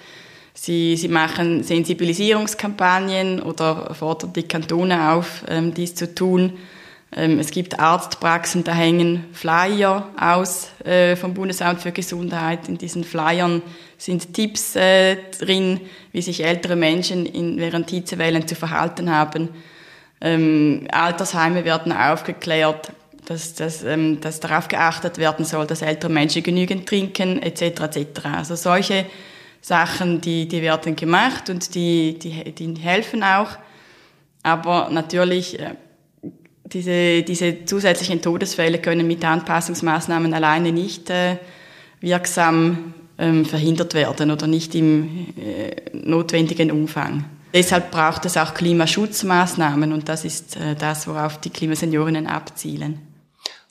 sie, 0.53 0.96
sie 0.98 1.08
machen 1.08 1.63
Sensibilisierungskampagnen 1.63 3.41
oder 3.41 3.94
fordern 3.94 4.34
die 4.34 4.44
Kantone 4.44 5.12
auf, 5.12 5.44
ähm, 5.48 5.74
dies 5.74 5.96
zu 5.96 6.13
tun. 6.13 6.53
Ähm, 7.15 7.39
es 7.39 7.51
gibt 7.51 7.79
Arztpraxen, 7.79 8.63
da 8.63 8.74
hängen 8.74 9.25
Flyer 9.31 10.10
aus 10.19 10.72
äh, 10.84 11.15
vom 11.15 11.34
Bundesamt 11.34 11.81
für 11.81 11.91
Gesundheit. 11.91 12.67
In 12.67 12.77
diesen 12.77 13.03
Flyern 13.03 13.62
sind 13.98 14.34
Tipps 14.34 14.75
äh, 14.75 15.17
drin, 15.39 15.79
wie 16.12 16.22
sich 16.22 16.43
ältere 16.43 16.75
Menschen 16.75 17.57
während 17.57 17.89
Hitzewellen 17.89 18.48
zu 18.48 18.55
verhalten 18.55 19.10
haben. 19.10 19.50
Ähm, 20.19 20.88
Altersheime 20.91 21.63
werden 21.63 21.91
aufgeklärt 21.93 22.91
dass, 23.25 23.55
dass, 23.55 23.84
ähm, 23.84 24.22
dass 24.22 24.39
darauf 24.39 24.67
geachtet 24.67 25.17
werden 25.17 25.45
soll, 25.45 25.67
dass 25.67 25.81
ältere 25.81 26.12
Menschen 26.12 26.43
genügend 26.43 26.88
trinken, 26.88 27.41
etc. 27.41 27.95
etc. 27.95 28.25
Also 28.25 28.55
solche 28.55 29.05
Sachen, 29.62 30.22
die, 30.22 30.48
die 30.48 30.62
werden 30.62 30.95
gemacht 30.95 31.50
und 31.50 31.74
die, 31.75 32.19
die, 32.19 32.51
die 32.51 32.75
helfen 32.75 33.24
auch. 33.24 33.50
Aber 34.43 34.89
natürlich, 34.91 35.60
äh, 35.60 35.75
diese, 36.65 37.24
diese 37.24 37.65
zusätzlichen 37.65 38.22
Todesfälle 38.22 38.79
können 38.79 39.07
mit 39.07 39.24
Anpassungsmaßnahmen 39.24 40.34
alleine 40.34 40.72
nicht 40.72 41.10
äh, 41.10 41.38
wirksam 42.01 42.93
ähm, 43.17 43.45
verhindert 43.45 43.93
werden 43.93 44.31
oder 44.31 44.48
nicht 44.48 44.75
im 44.75 45.27
äh, 45.38 45.75
notwendigen 45.93 46.72
Umfang. 46.72 47.25
Deshalb 47.53 47.91
braucht 47.91 48.25
es 48.25 48.36
auch 48.36 48.53
Klimaschutzmaßnahmen 48.53 49.93
und 49.93 50.10
das 50.10 50.25
ist 50.25 50.57
äh, 50.57 50.75
das, 50.75 51.07
worauf 51.07 51.39
die 51.39 51.50
Klimaseniorinnen 51.50 52.27
abzielen. 52.27 53.00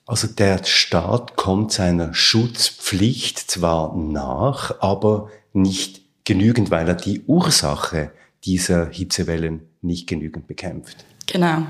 Also 0.06 0.26
der 0.26 0.64
Staat 0.64 1.36
kommt 1.36 1.72
seiner 1.72 2.14
Schutzpflicht 2.14 3.38
zwar 3.38 3.96
nach, 3.96 4.80
aber 4.80 5.30
nicht 5.52 6.02
genügend, 6.24 6.70
weil 6.70 6.88
er 6.88 6.94
die 6.94 7.22
Ursache 7.26 8.10
dieser 8.44 8.88
Hitzewellen 8.88 9.62
nicht 9.82 10.06
genügend 10.06 10.46
bekämpft. 10.46 11.04
Genau. 11.26 11.66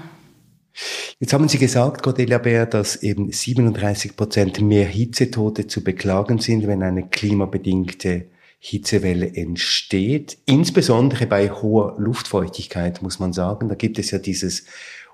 Jetzt 1.21 1.33
haben 1.33 1.49
Sie 1.49 1.59
gesagt, 1.59 2.03
Cordelia 2.03 2.39
Bär, 2.39 2.67
dass 2.67 2.97
eben 2.97 3.31
37 3.31 4.17
Prozent 4.17 4.61
mehr 4.61 4.87
Hitzetote 4.87 5.67
zu 5.67 5.85
beklagen 5.85 6.39
sind, 6.39 6.67
wenn 6.67 6.83
eine 6.83 7.09
klimabedingte 7.09 8.27
Hitzewelle 8.59 9.35
entsteht. 9.35 10.39
Insbesondere 10.47 11.27
bei 11.27 11.51
hoher 11.51 11.97
Luftfeuchtigkeit, 11.99 13.03
muss 13.03 13.19
man 13.19 13.33
sagen. 13.33 13.69
Da 13.69 13.75
gibt 13.75 13.99
es 13.99 14.11
ja 14.11 14.19
dieses 14.19 14.65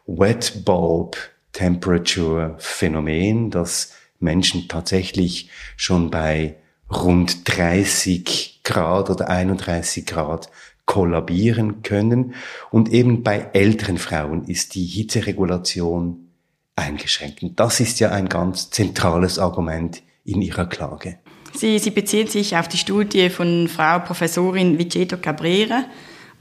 Wet 0.06 0.64
Bulb 0.64 1.16
Temperature 1.52 2.54
Phänomen, 2.58 3.50
dass 3.50 3.94
Menschen 4.20 4.68
tatsächlich 4.68 5.50
schon 5.76 6.10
bei 6.10 6.56
rund 6.90 7.42
30 7.56 8.60
Grad 8.62 9.10
oder 9.10 9.28
31 9.28 10.06
Grad 10.06 10.50
kollabieren 10.90 11.82
können. 11.82 12.34
Und 12.72 12.88
eben 12.88 13.22
bei 13.22 13.50
älteren 13.52 13.96
Frauen 13.96 14.44
ist 14.46 14.74
die 14.74 14.84
Hitzeregulation 14.84 16.30
eingeschränkt. 16.74 17.44
Und 17.44 17.60
das 17.60 17.78
ist 17.78 18.00
ja 18.00 18.10
ein 18.10 18.28
ganz 18.28 18.70
zentrales 18.70 19.38
Argument 19.38 20.02
in 20.24 20.42
Ihrer 20.42 20.66
Klage. 20.66 21.20
Sie, 21.54 21.78
Sie 21.78 21.92
beziehen 21.92 22.26
sich 22.26 22.56
auf 22.56 22.66
die 22.66 22.76
Studie 22.76 23.30
von 23.30 23.68
Frau 23.68 24.00
Professorin 24.00 24.80
Viceto 24.80 25.16
Cabrera, 25.16 25.84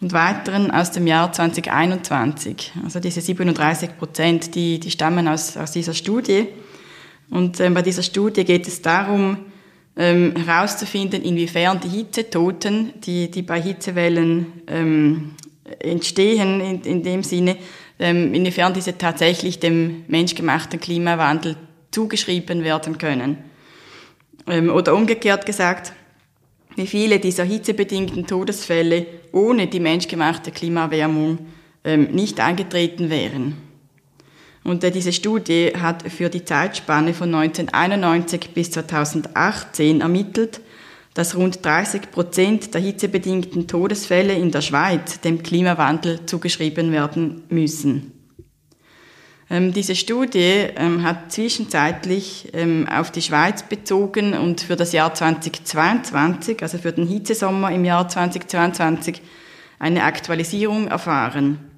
und 0.01 0.13
weiteren 0.13 0.71
aus 0.71 0.91
dem 0.91 1.07
Jahr 1.07 1.31
2021. 1.31 2.71
Also 2.83 2.99
diese 2.99 3.21
37 3.21 3.97
Prozent, 3.97 4.55
die, 4.55 4.79
die 4.79 4.91
stammen 4.91 5.27
aus, 5.27 5.57
aus 5.57 5.73
dieser 5.73 5.93
Studie. 5.93 6.47
Und 7.29 7.59
ähm, 7.59 7.73
bei 7.73 7.81
dieser 7.81 8.01
Studie 8.01 8.45
geht 8.45 8.65
es 8.67 8.81
darum, 8.81 9.39
ähm, 9.95 10.35
herauszufinden, 10.35 11.23
inwiefern 11.23 11.79
die 11.79 11.89
Hitzetoten, 11.89 12.93
die, 13.01 13.29
die 13.29 13.41
bei 13.41 13.61
Hitzewellen 13.61 14.47
ähm, 14.67 15.35
entstehen, 15.79 16.61
in, 16.61 16.81
in 16.81 17.03
dem 17.03 17.23
Sinne, 17.23 17.57
ähm, 17.99 18.33
inwiefern 18.33 18.73
diese 18.73 18.97
tatsächlich 18.97 19.59
dem 19.59 20.05
menschgemachten 20.07 20.79
Klimawandel 20.79 21.57
zugeschrieben 21.91 22.63
werden 22.63 22.97
können. 22.97 23.37
Ähm, 24.47 24.69
oder 24.69 24.95
umgekehrt 24.95 25.45
gesagt, 25.45 25.93
wie 26.75 26.87
viele 26.87 27.19
dieser 27.19 27.43
hitzebedingten 27.43 28.25
Todesfälle 28.25 29.05
ohne 29.31 29.67
die 29.67 29.79
menschgemachte 29.79 30.51
Klimaerwärmung 30.51 31.39
ähm, 31.83 32.05
nicht 32.11 32.39
eingetreten 32.39 33.09
wären. 33.09 33.68
Und 34.69 34.83
äh, 34.83 34.91
diese 34.91 35.11
Studie 35.11 35.73
hat 35.81 36.03
für 36.11 36.29
die 36.29 36.45
Zeitspanne 36.45 37.15
von 37.15 37.33
1991 37.33 38.51
bis 38.53 38.69
2018 38.69 40.01
ermittelt, 40.01 40.61
dass 41.15 41.35
rund 41.35 41.65
30 41.65 42.11
Prozent 42.11 42.75
der 42.75 42.81
hitzebedingten 42.81 43.67
Todesfälle 43.67 44.33
in 44.33 44.51
der 44.51 44.61
Schweiz 44.61 45.21
dem 45.21 45.41
Klimawandel 45.41 46.23
zugeschrieben 46.27 46.91
werden 46.91 47.41
müssen. 47.49 48.11
Ähm, 49.49 49.73
diese 49.73 49.95
Studie 49.95 50.67
ähm, 50.75 51.01
hat 51.01 51.31
zwischenzeitlich 51.31 52.49
ähm, 52.53 52.87
auf 52.87 53.09
die 53.09 53.23
Schweiz 53.23 53.63
bezogen 53.63 54.35
und 54.35 54.61
für 54.61 54.75
das 54.75 54.91
Jahr 54.91 55.15
2022, 55.15 56.61
also 56.61 56.77
für 56.77 56.91
den 56.91 57.07
Hitzesommer 57.07 57.71
im 57.71 57.85
Jahr 57.85 58.07
2022, 58.07 59.19
eine 59.79 60.03
Aktualisierung 60.03 60.89
erfahren. 60.89 61.68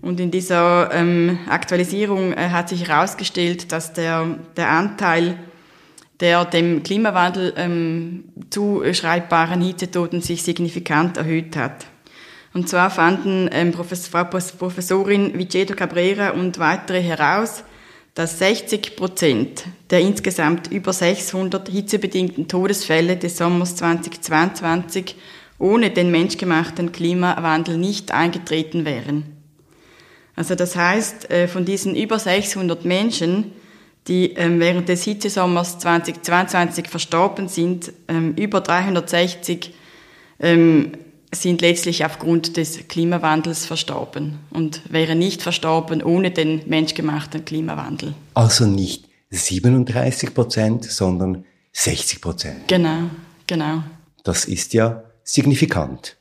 Und 0.00 0.20
in 0.20 0.30
dieser 0.30 0.90
ähm, 0.92 1.38
Aktualisierung 1.48 2.32
äh, 2.32 2.50
hat 2.50 2.68
sich 2.68 2.88
herausgestellt, 2.88 3.72
dass 3.72 3.92
der, 3.92 4.38
der 4.56 4.70
Anteil 4.70 5.38
der 6.20 6.44
dem 6.44 6.82
Klimawandel 6.82 7.54
ähm, 7.56 8.24
zuschreibbaren 8.50 9.60
Hitzetoten 9.60 10.20
sich 10.20 10.42
signifikant 10.42 11.16
erhöht 11.16 11.56
hat. 11.56 11.86
Und 12.54 12.68
zwar 12.68 12.90
fanden 12.90 13.48
ähm, 13.52 13.72
Frau 13.72 14.24
Professorin 14.24 15.38
Vicedo 15.38 15.74
Cabrera 15.74 16.30
und 16.30 16.58
weitere 16.58 17.00
heraus, 17.00 17.62
dass 18.14 18.38
60 18.40 18.96
Prozent 18.96 19.64
der 19.90 20.00
insgesamt 20.00 20.72
über 20.72 20.92
600 20.92 21.68
hitzebedingten 21.68 22.48
Todesfälle 22.48 23.16
des 23.16 23.36
Sommers 23.36 23.76
2022 23.76 25.14
ohne 25.60 25.90
den 25.90 26.10
menschgemachten 26.10 26.90
Klimawandel 26.90 27.76
nicht 27.76 28.12
eingetreten 28.12 28.84
wären. 28.84 29.37
Also 30.38 30.54
das 30.54 30.76
heißt, 30.76 31.32
äh, 31.32 31.48
von 31.48 31.64
diesen 31.64 31.96
über 31.96 32.16
600 32.16 32.84
Menschen, 32.84 33.50
die 34.06 34.34
ähm, 34.34 34.60
während 34.60 34.88
des 34.88 35.02
Hitzesommers 35.02 35.80
2022 35.80 36.86
verstorben 36.86 37.48
sind, 37.48 37.92
ähm, 38.06 38.34
über 38.36 38.60
360 38.60 39.74
sind 40.40 41.60
letztlich 41.62 42.04
aufgrund 42.04 42.56
des 42.56 42.86
Klimawandels 42.86 43.66
verstorben 43.66 44.38
und 44.50 44.82
wären 44.88 45.18
nicht 45.18 45.42
verstorben 45.42 46.00
ohne 46.00 46.30
den 46.30 46.62
menschgemachten 46.68 47.44
Klimawandel. 47.44 48.14
Also 48.34 48.64
nicht 48.64 49.08
37 49.30 50.32
Prozent, 50.32 50.84
sondern 50.84 51.44
60 51.72 52.20
Prozent. 52.20 52.68
Genau, 52.68 53.10
genau. 53.48 53.82
Das 54.22 54.44
ist 54.44 54.74
ja 54.74 55.02
signifikant. 55.24 56.17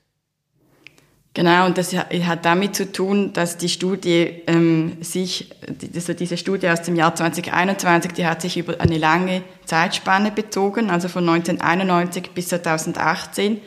Genau, 1.37 1.67
und 1.67 1.77
das 1.77 1.93
hat 1.93 2.45
damit 2.45 2.75
zu 2.75 2.91
tun, 2.91 3.31
dass 3.31 3.57
die 3.57 3.69
Studie 3.69 4.41
ähm, 4.47 4.97
sich, 5.01 5.51
also 5.93 6.13
diese 6.13 6.35
Studie 6.35 6.67
aus 6.67 6.81
dem 6.81 6.95
Jahr 6.95 7.13
2021, 7.13 8.13
die 8.13 8.25
hat 8.25 8.41
sich 8.41 8.57
über 8.57 8.81
eine 8.81 8.97
lange 8.97 9.43
Zeitspanne 9.65 10.31
bezogen, 10.31 10.89
also 10.89 11.09
von 11.09 11.29
1991 11.29 12.31
bis 12.31 12.47
2018. 12.47 13.61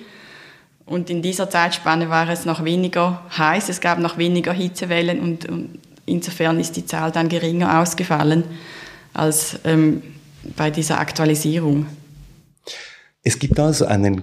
Und 0.85 1.11
in 1.11 1.23
dieser 1.23 1.49
Zeitspanne 1.49 2.11
war 2.11 2.29
es 2.29 2.45
noch 2.45 2.65
weniger 2.65 3.25
heiß, 3.39 3.69
es 3.69 3.81
gab 3.81 4.01
noch 4.01 4.19
weniger 4.19 4.53
Hitzewellen 4.53 5.21
und, 5.21 5.49
und 5.49 5.79
insofern 6.07 6.59
ist 6.59 6.77
die 6.77 6.87
Zahl 6.87 7.13
dann 7.13 7.29
geringer 7.29 7.81
ausgefallen 7.81 8.43
als 9.15 9.61
ähm, 9.63 10.03
bei 10.57 10.73
dieser 10.73 10.99
Aktualisierung. 10.99 11.87
Es 13.23 13.39
gibt 13.39 13.61
also 13.61 13.87
einen 13.87 14.23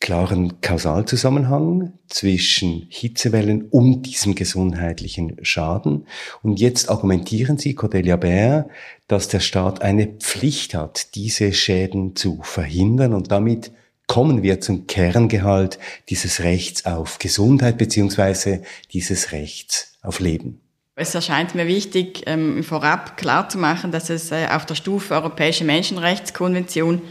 klaren 0.00 0.60
Kausalzusammenhang 0.60 1.92
zwischen 2.08 2.86
Hitzewellen 2.88 3.62
und 3.68 4.02
diesem 4.02 4.34
gesundheitlichen 4.34 5.36
Schaden. 5.42 6.06
Und 6.42 6.60
jetzt 6.60 6.88
argumentieren 6.88 7.58
Sie, 7.58 7.74
Cordelia 7.74 8.16
Bär, 8.16 8.68
dass 9.08 9.28
der 9.28 9.40
Staat 9.40 9.82
eine 9.82 10.06
Pflicht 10.06 10.74
hat, 10.74 11.14
diese 11.14 11.52
Schäden 11.52 12.14
zu 12.14 12.40
verhindern 12.42 13.12
und 13.12 13.30
damit 13.32 13.72
kommen 14.06 14.42
wir 14.42 14.60
zum 14.60 14.86
Kerngehalt 14.86 15.78
dieses 16.08 16.40
Rechts 16.40 16.86
auf 16.86 17.18
Gesundheit 17.18 17.76
beziehungsweise 17.76 18.62
dieses 18.92 19.32
Rechts 19.32 19.98
auf 20.02 20.20
Leben. 20.20 20.60
Es 20.96 21.14
erscheint 21.14 21.54
mir 21.54 21.68
wichtig, 21.68 22.22
ähm, 22.26 22.64
vorab 22.64 23.16
klarzumachen, 23.16 23.92
dass 23.92 24.10
es 24.10 24.32
äh, 24.32 24.48
auf 24.50 24.66
der 24.66 24.74
Stufe 24.74 25.14
Europäische 25.14 25.64
Menschenrechtskonvention 25.64 27.02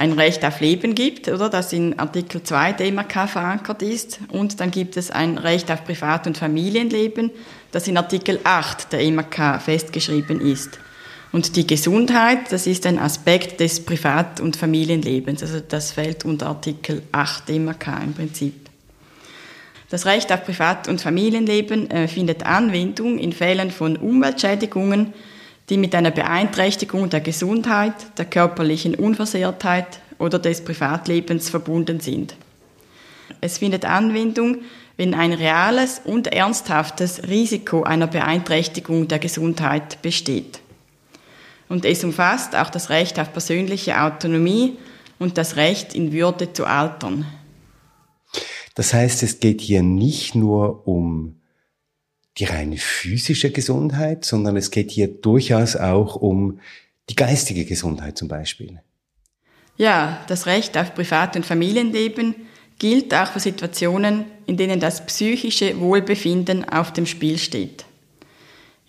ein 0.00 0.12
Recht 0.12 0.44
auf 0.46 0.60
Leben 0.60 0.94
gibt, 0.94 1.28
oder 1.28 1.50
das 1.50 1.74
in 1.74 1.98
Artikel 1.98 2.42
2 2.42 2.72
der 2.72 2.90
MRK 2.90 3.26
verankert 3.26 3.82
ist. 3.82 4.18
Und 4.28 4.58
dann 4.58 4.70
gibt 4.70 4.96
es 4.96 5.10
ein 5.10 5.36
Recht 5.36 5.70
auf 5.70 5.84
Privat- 5.84 6.26
und 6.26 6.38
Familienleben, 6.38 7.30
das 7.70 7.86
in 7.86 7.98
Artikel 7.98 8.40
8 8.42 8.94
der 8.94 9.02
MRK 9.10 9.58
festgeschrieben 9.58 10.40
ist. 10.40 10.78
Und 11.32 11.54
die 11.54 11.66
Gesundheit, 11.66 12.50
das 12.50 12.66
ist 12.66 12.86
ein 12.86 12.98
Aspekt 12.98 13.60
des 13.60 13.84
Privat- 13.84 14.40
und 14.40 14.56
Familienlebens. 14.56 15.42
Also 15.42 15.60
das 15.60 15.92
fällt 15.92 16.24
unter 16.24 16.46
Artikel 16.46 17.02
8 17.12 17.50
MRK 17.50 18.02
im 18.02 18.14
Prinzip. 18.14 18.54
Das 19.90 20.06
Recht 20.06 20.32
auf 20.32 20.44
Privat- 20.46 20.88
und 20.88 21.02
Familienleben 21.02 21.90
äh, 21.90 22.08
findet 22.08 22.46
Anwendung 22.46 23.18
in 23.18 23.32
Fällen 23.32 23.70
von 23.70 23.98
Umweltschädigungen, 23.98 25.12
die 25.70 25.78
mit 25.78 25.94
einer 25.94 26.10
Beeinträchtigung 26.10 27.08
der 27.08 27.20
Gesundheit, 27.20 27.94
der 28.18 28.24
körperlichen 28.24 28.96
Unversehrtheit 28.96 30.00
oder 30.18 30.38
des 30.38 30.62
Privatlebens 30.64 31.48
verbunden 31.48 32.00
sind. 32.00 32.34
Es 33.40 33.58
findet 33.58 33.84
Anwendung, 33.84 34.58
wenn 34.96 35.14
ein 35.14 35.32
reales 35.32 36.02
und 36.04 36.26
ernsthaftes 36.26 37.28
Risiko 37.28 37.84
einer 37.84 38.08
Beeinträchtigung 38.08 39.08
der 39.08 39.20
Gesundheit 39.20 40.02
besteht. 40.02 40.60
Und 41.68 41.84
es 41.84 42.04
umfasst 42.04 42.56
auch 42.56 42.68
das 42.68 42.90
Recht 42.90 43.18
auf 43.20 43.32
persönliche 43.32 44.02
Autonomie 44.02 44.76
und 45.18 45.38
das 45.38 45.56
Recht 45.56 45.94
in 45.94 46.12
Würde 46.12 46.52
zu 46.52 46.66
altern. 46.66 47.24
Das 48.74 48.92
heißt, 48.92 49.22
es 49.22 49.38
geht 49.38 49.60
hier 49.60 49.82
nicht 49.82 50.34
nur 50.34 50.86
um 50.86 51.39
die 52.40 52.46
reine 52.46 52.76
physische 52.76 53.50
Gesundheit, 53.50 54.24
sondern 54.24 54.56
es 54.56 54.70
geht 54.70 54.90
hier 54.90 55.08
durchaus 55.08 55.76
auch 55.76 56.16
um 56.16 56.60
die 57.08 57.16
geistige 57.16 57.64
Gesundheit 57.64 58.18
zum 58.18 58.28
Beispiel. 58.28 58.80
Ja, 59.76 60.24
das 60.28 60.46
Recht 60.46 60.76
auf 60.76 60.94
Privat- 60.94 61.36
und 61.36 61.46
Familienleben 61.46 62.34
gilt 62.78 63.14
auch 63.14 63.28
für 63.28 63.40
Situationen, 63.40 64.24
in 64.46 64.56
denen 64.56 64.80
das 64.80 65.04
psychische 65.06 65.78
Wohlbefinden 65.78 66.68
auf 66.68 66.92
dem 66.92 67.06
Spiel 67.06 67.38
steht 67.38 67.84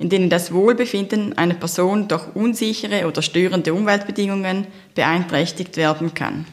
in 0.02 0.10
denen 0.10 0.32
das 0.32 0.52
Wohlbefinden 0.52 1.38
einer 1.38 1.54
Person 1.54 2.08
durch 2.08 2.36
unsichere 2.36 3.08
oder 3.08 3.22
störende 3.22 3.72
Umweltbedingungen 3.72 4.66
beeinträchtigt 4.96 5.78
werden 5.78 6.16
kann. 6.16 6.48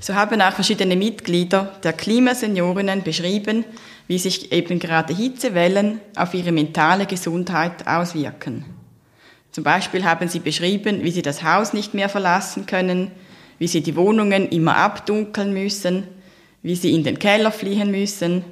So 0.00 0.14
haben 0.14 0.40
auch 0.40 0.52
verschiedene 0.52 0.96
Mitglieder 0.96 1.74
der 1.82 1.92
Klimaseniorinnen 1.92 3.02
beschrieben, 3.02 3.64
wie 4.06 4.18
sich 4.18 4.52
eben 4.52 4.78
gerade 4.78 5.14
Hitzewellen 5.14 6.00
auf 6.16 6.34
ihre 6.34 6.52
mentale 6.52 7.06
Gesundheit 7.06 7.86
auswirken. 7.86 8.64
Zum 9.50 9.64
Beispiel 9.64 10.04
haben 10.04 10.28
sie 10.28 10.40
beschrieben, 10.40 11.02
wie 11.02 11.10
sie 11.10 11.22
das 11.22 11.42
Haus 11.42 11.72
nicht 11.72 11.94
mehr 11.94 12.08
verlassen 12.08 12.66
können, 12.66 13.10
wie 13.58 13.66
sie 13.66 13.82
die 13.82 13.96
Wohnungen 13.96 14.48
immer 14.50 14.76
abdunkeln 14.76 15.52
müssen, 15.52 16.04
wie 16.62 16.76
sie 16.76 16.94
in 16.94 17.02
den 17.02 17.18
Keller 17.18 17.50
fliehen 17.50 17.90
müssen, 17.90 18.44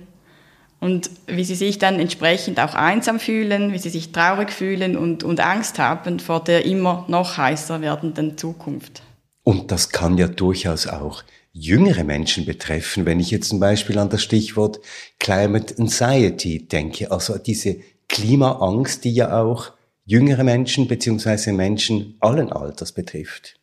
und 0.80 1.10
wie 1.26 1.44
sie 1.44 1.54
sich 1.54 1.78
dann 1.78 1.98
entsprechend 1.98 2.60
auch 2.60 2.74
einsam 2.74 3.18
fühlen, 3.18 3.72
wie 3.72 3.78
sie 3.78 3.88
sich 3.88 4.12
traurig 4.12 4.52
fühlen 4.52 4.96
und, 4.96 5.24
und 5.24 5.40
Angst 5.40 5.78
haben 5.78 6.20
vor 6.20 6.44
der 6.44 6.64
immer 6.66 7.04
noch 7.08 7.38
heißer 7.38 7.80
werdenden 7.80 8.36
Zukunft. 8.36 9.02
Und 9.48 9.70
das 9.70 9.90
kann 9.90 10.18
ja 10.18 10.26
durchaus 10.26 10.88
auch 10.88 11.22
jüngere 11.52 12.02
Menschen 12.02 12.46
betreffen, 12.46 13.06
wenn 13.06 13.20
ich 13.20 13.30
jetzt 13.30 13.48
zum 13.48 13.60
Beispiel 13.60 13.96
an 13.96 14.10
das 14.10 14.20
Stichwort 14.20 14.80
Climate 15.20 15.72
Anxiety 15.78 16.66
denke, 16.66 17.12
also 17.12 17.38
diese 17.38 17.76
Klimaangst, 18.08 19.04
die 19.04 19.14
ja 19.14 19.40
auch 19.40 19.70
jüngere 20.04 20.42
Menschen 20.42 20.88
beziehungsweise 20.88 21.52
Menschen 21.52 22.16
allen 22.18 22.50
Alters 22.50 22.90
betrifft. 22.90 23.54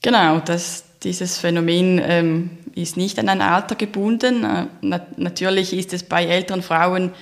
Genau, 0.00 0.40
das, 0.40 0.84
dieses 1.02 1.36
Phänomen 1.36 2.00
ähm, 2.02 2.50
ist 2.74 2.96
nicht 2.96 3.18
an 3.18 3.28
ein 3.28 3.42
Alter 3.42 3.74
gebunden. 3.74 4.44
Äh, 4.44 4.66
na, 4.80 5.06
natürlich 5.18 5.74
ist 5.74 5.92
es 5.92 6.04
bei 6.04 6.24
älteren 6.24 6.62
Frauen 6.62 7.12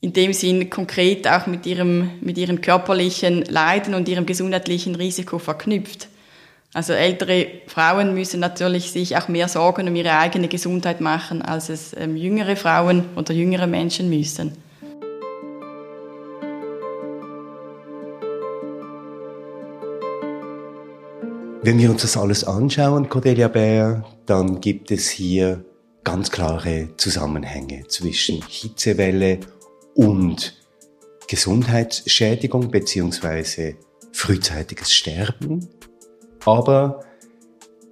in 0.00 0.12
dem 0.12 0.32
Sinn 0.32 0.70
konkret 0.70 1.28
auch 1.28 1.46
mit 1.46 1.66
ihrem, 1.66 2.18
mit 2.20 2.36
ihrem 2.36 2.60
körperlichen 2.60 3.44
Leiden 3.44 3.94
und 3.94 4.08
ihrem 4.08 4.26
gesundheitlichen 4.26 4.96
Risiko 4.96 5.38
verknüpft. 5.38 6.08
Also 6.74 6.92
ältere 6.92 7.46
Frauen 7.68 8.14
müssen 8.14 8.40
natürlich 8.40 8.90
sich 8.90 9.16
auch 9.16 9.28
mehr 9.28 9.46
Sorgen 9.46 9.86
um 9.86 9.94
ihre 9.94 10.18
eigene 10.18 10.48
Gesundheit 10.48 11.00
machen, 11.00 11.40
als 11.40 11.68
es 11.68 11.94
ähm, 11.96 12.16
jüngere 12.16 12.56
Frauen 12.56 13.04
oder 13.14 13.32
jüngere 13.32 13.68
Menschen 13.68 14.10
müssen. 14.10 14.56
Wenn 21.62 21.78
wir 21.78 21.90
uns 21.90 22.02
das 22.02 22.16
alles 22.16 22.42
anschauen, 22.42 23.08
Cordelia 23.08 23.46
Bär, 23.46 24.04
dann 24.26 24.60
gibt 24.60 24.90
es 24.90 25.08
hier 25.08 25.64
ganz 26.02 26.32
klare 26.32 26.88
Zusammenhänge 26.96 27.86
zwischen 27.86 28.42
Hitzewelle 28.48 29.38
und 29.94 30.54
Gesundheitsschädigung 31.28 32.72
beziehungsweise 32.72 33.76
frühzeitiges 34.12 34.92
Sterben. 34.92 35.68
Aber 36.46 37.00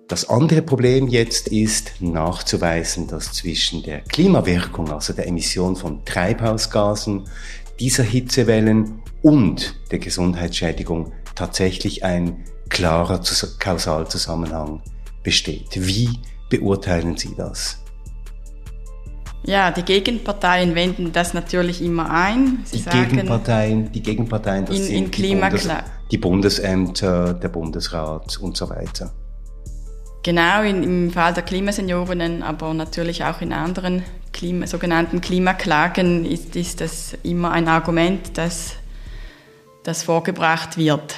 das 0.08 0.28
andere 0.28 0.62
Problem 0.62 1.08
jetzt 1.08 1.48
ist 1.48 1.94
nachzuweisen, 2.00 3.06
dass 3.06 3.32
zwischen 3.32 3.82
der 3.82 4.00
Klimawirkung, 4.00 4.90
also 4.90 5.12
der 5.12 5.26
Emission 5.26 5.74
von 5.76 6.04
Treibhausgasen, 6.04 7.24
dieser 7.80 8.02
Hitzewellen 8.02 9.00
und 9.22 9.74
der 9.90 9.98
Gesundheitsschädigung 9.98 11.12
tatsächlich 11.34 12.04
ein 12.04 12.44
klarer 12.68 13.20
Kausalzusammenhang 13.58 14.82
besteht. 15.22 15.68
Wie 15.74 16.10
beurteilen 16.50 17.16
Sie 17.16 17.34
das? 17.36 17.78
Ja, 19.44 19.72
die 19.72 19.82
Gegenparteien 19.82 20.74
wenden 20.74 21.12
das 21.12 21.34
natürlich 21.34 21.82
immer 21.82 22.10
ein. 22.10 22.60
Sie 22.64 22.76
die 22.76 22.82
sagen, 22.82 23.08
Gegenparteien, 23.08 23.90
die 23.90 24.02
Gegenparteien, 24.02 24.66
das 24.66 24.76
in, 24.76 24.84
sind 24.84 25.18
in 25.18 25.40
Bundes, 25.40 25.68
die 26.12 26.18
Bundesämter, 26.18 27.32
der 27.32 27.48
Bundesrat 27.48 28.36
und 28.38 28.56
so 28.56 28.68
weiter. 28.68 29.12
Genau, 30.22 30.62
in, 30.62 30.82
im 30.84 31.10
Fall 31.10 31.34
der 31.34 31.42
Klimasenioren, 31.42 32.42
aber 32.42 32.72
natürlich 32.74 33.24
auch 33.24 33.40
in 33.40 33.52
anderen 33.52 34.04
Klima, 34.32 34.66
sogenannten 34.66 35.20
Klimaklagen 35.20 36.24
ist, 36.24 36.54
ist 36.54 36.80
das 36.80 37.14
immer 37.24 37.50
ein 37.50 37.66
Argument, 37.66 38.38
das, 38.38 38.74
das 39.82 40.04
vorgebracht 40.04 40.76
wird. 40.76 41.16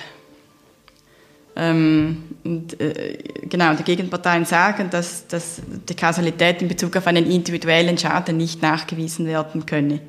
Ähm, 1.56 2.24
und, 2.44 2.80
äh, 2.80 3.18
genau, 3.42 3.74
die 3.74 3.84
Gegenparteien 3.84 4.44
sagen, 4.44 4.90
dass, 4.90 5.26
dass 5.26 5.60
die 5.88 5.94
Kausalität 5.94 6.62
in 6.62 6.68
Bezug 6.68 6.96
auf 6.96 7.06
einen 7.06 7.30
individuellen 7.30 7.98
Schaden 7.98 8.36
nicht 8.36 8.62
nachgewiesen 8.62 9.26
werden 9.26 9.66
könne. 9.66 10.00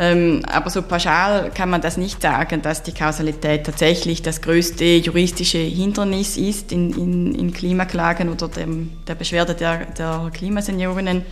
Ähm, 0.00 0.42
aber 0.46 0.70
so 0.70 0.82
pauschal 0.82 1.50
kann 1.50 1.70
man 1.70 1.80
das 1.80 1.96
nicht 1.96 2.22
sagen, 2.22 2.62
dass 2.62 2.84
die 2.84 2.92
Kausalität 2.92 3.66
tatsächlich 3.66 4.22
das 4.22 4.40
größte 4.40 4.84
juristische 4.84 5.58
Hindernis 5.58 6.36
ist 6.36 6.70
in, 6.70 6.92
in, 6.92 7.34
in 7.34 7.52
Klimaklagen 7.52 8.28
oder 8.28 8.46
dem, 8.46 8.92
der 9.08 9.16
Beschwerde 9.16 9.56
der, 9.56 9.86
der 9.86 10.30
Klimaseniorinnen. 10.32 11.22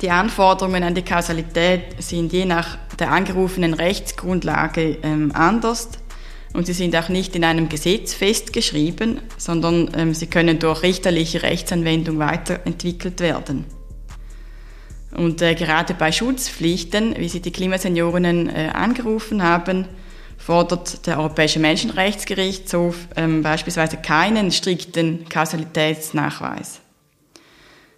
Die 0.00 0.10
Anforderungen 0.10 0.82
an 0.82 0.94
die 0.94 1.02
Kausalität 1.02 2.02
sind 2.02 2.32
je 2.32 2.46
nach 2.46 2.78
der 2.98 3.12
angerufenen 3.12 3.74
Rechtsgrundlage 3.74 4.96
ähm, 5.02 5.30
anders 5.34 5.90
und 6.54 6.66
sie 6.66 6.72
sind 6.72 6.96
auch 6.96 7.10
nicht 7.10 7.36
in 7.36 7.44
einem 7.44 7.68
Gesetz 7.68 8.14
festgeschrieben, 8.14 9.20
sondern 9.36 9.90
ähm, 9.94 10.14
sie 10.14 10.26
können 10.26 10.58
durch 10.58 10.82
richterliche 10.82 11.42
Rechtsanwendung 11.42 12.18
weiterentwickelt 12.18 13.20
werden. 13.20 13.75
Und 15.16 15.40
äh, 15.40 15.54
gerade 15.54 15.94
bei 15.94 16.12
Schutzpflichten, 16.12 17.16
wie 17.16 17.28
sie 17.28 17.40
die 17.40 17.50
Klimaseniorinnen 17.50 18.48
äh, 18.48 18.70
angerufen 18.74 19.42
haben, 19.42 19.86
fordert 20.36 21.06
der 21.06 21.18
Europäische 21.18 21.58
Menschenrechtsgerichtshof 21.58 23.08
ähm, 23.16 23.42
beispielsweise 23.42 23.96
keinen 23.96 24.52
strikten 24.52 25.26
Kausalitätsnachweis. 25.28 26.80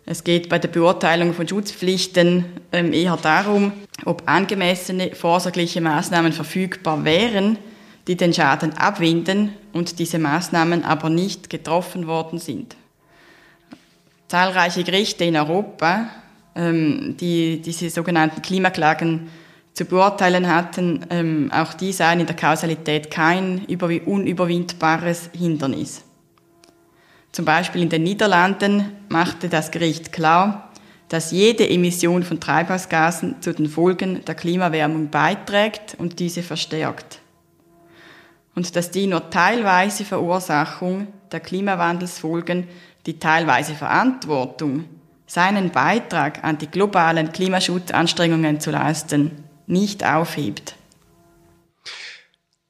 Es 0.06 0.22
geht 0.22 0.48
bei 0.48 0.60
der 0.60 0.68
Beurteilung 0.68 1.34
von 1.34 1.46
Schutzpflichten 1.46 2.44
ähm, 2.72 2.92
eher 2.92 3.16
darum, 3.16 3.72
ob 4.04 4.22
angemessene 4.26 5.14
vorsorgliche 5.14 5.80
Maßnahmen 5.80 6.32
verfügbar 6.32 7.04
wären, 7.04 7.58
die 8.06 8.16
den 8.16 8.32
Schaden 8.32 8.72
abwinden 8.78 9.52
und 9.72 9.98
diese 9.98 10.20
Maßnahmen 10.20 10.84
aber 10.84 11.10
nicht 11.10 11.50
getroffen 11.50 12.06
worden 12.06 12.38
sind. 12.38 12.76
Zahlreiche 14.28 14.84
Gerichte 14.84 15.24
in 15.24 15.36
Europa, 15.36 16.08
ähm, 16.58 17.16
die 17.18 17.62
diese 17.62 17.88
sogenannten 17.88 18.42
Klimaklagen 18.42 19.28
zu 19.72 19.86
beurteilen 19.86 20.52
hatten, 20.52 21.06
ähm, 21.08 21.50
auch 21.50 21.72
die 21.72 21.92
sahen 21.92 22.20
in 22.20 22.26
der 22.26 22.36
Kausalität 22.36 23.10
kein 23.10 23.64
unüberwindbares 23.64 25.30
Hindernis. 25.32 26.04
Zum 27.32 27.44
Beispiel 27.44 27.82
in 27.82 27.88
den 27.88 28.02
Niederlanden 28.02 28.90
machte 29.08 29.48
das 29.48 29.70
Gericht 29.70 30.12
klar, 30.12 30.70
dass 31.08 31.30
jede 31.30 31.66
Emission 31.66 32.22
von 32.22 32.40
Treibhausgasen 32.40 33.40
zu 33.40 33.54
den 33.54 33.68
Folgen 33.68 34.24
der 34.26 34.34
Klimawärmung 34.34 35.08
beiträgt 35.08 35.96
und 35.98 36.18
diese 36.18 36.42
verstärkt 36.42 37.20
und 38.58 38.74
dass 38.74 38.90
die 38.90 39.06
nur 39.06 39.30
teilweise 39.30 40.04
Verursachung 40.04 41.06
der 41.30 41.38
Klimawandelsfolgen 41.38 42.66
die 43.06 43.20
teilweise 43.20 43.76
Verantwortung, 43.76 44.86
seinen 45.28 45.70
Beitrag 45.70 46.42
an 46.42 46.58
die 46.58 46.66
globalen 46.66 47.30
Klimaschutzanstrengungen 47.30 48.58
zu 48.58 48.72
leisten, 48.72 49.30
nicht 49.68 50.04
aufhebt. 50.04 50.74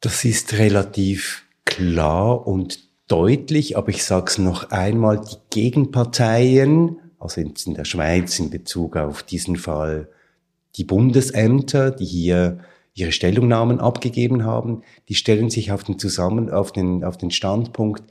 Das 0.01 0.25
ist 0.25 0.53
relativ 0.55 1.45
klar 1.65 2.47
und 2.47 2.81
deutlich, 3.07 3.77
aber 3.77 3.89
ich 3.89 4.05
sage 4.05 4.27
es 4.27 4.39
noch 4.39 4.71
einmal, 4.71 5.21
die 5.21 5.37
Gegenparteien, 5.51 6.99
also 7.19 7.41
in 7.41 7.75
der 7.75 7.85
Schweiz 7.85 8.39
in 8.39 8.51
Bezug 8.51 8.97
auf 8.97 9.23
diesen 9.23 9.57
Fall 9.57 10.09
die 10.77 10.85
Bundesämter, 10.85 11.91
die 11.91 12.05
hier 12.05 12.59
ihre 12.95 13.13
Stellungnahmen 13.13 13.81
abgegeben 13.81 14.45
haben, 14.45 14.83
die 15.09 15.15
stellen 15.15 15.51
sich 15.51 15.73
auf 15.73 15.85
den 15.85 15.99
Zusammen, 15.99 16.51
auf 16.51 16.73
den, 16.73 17.05
auf 17.05 17.17
den 17.17 17.31
Standpunkt, 17.31 18.03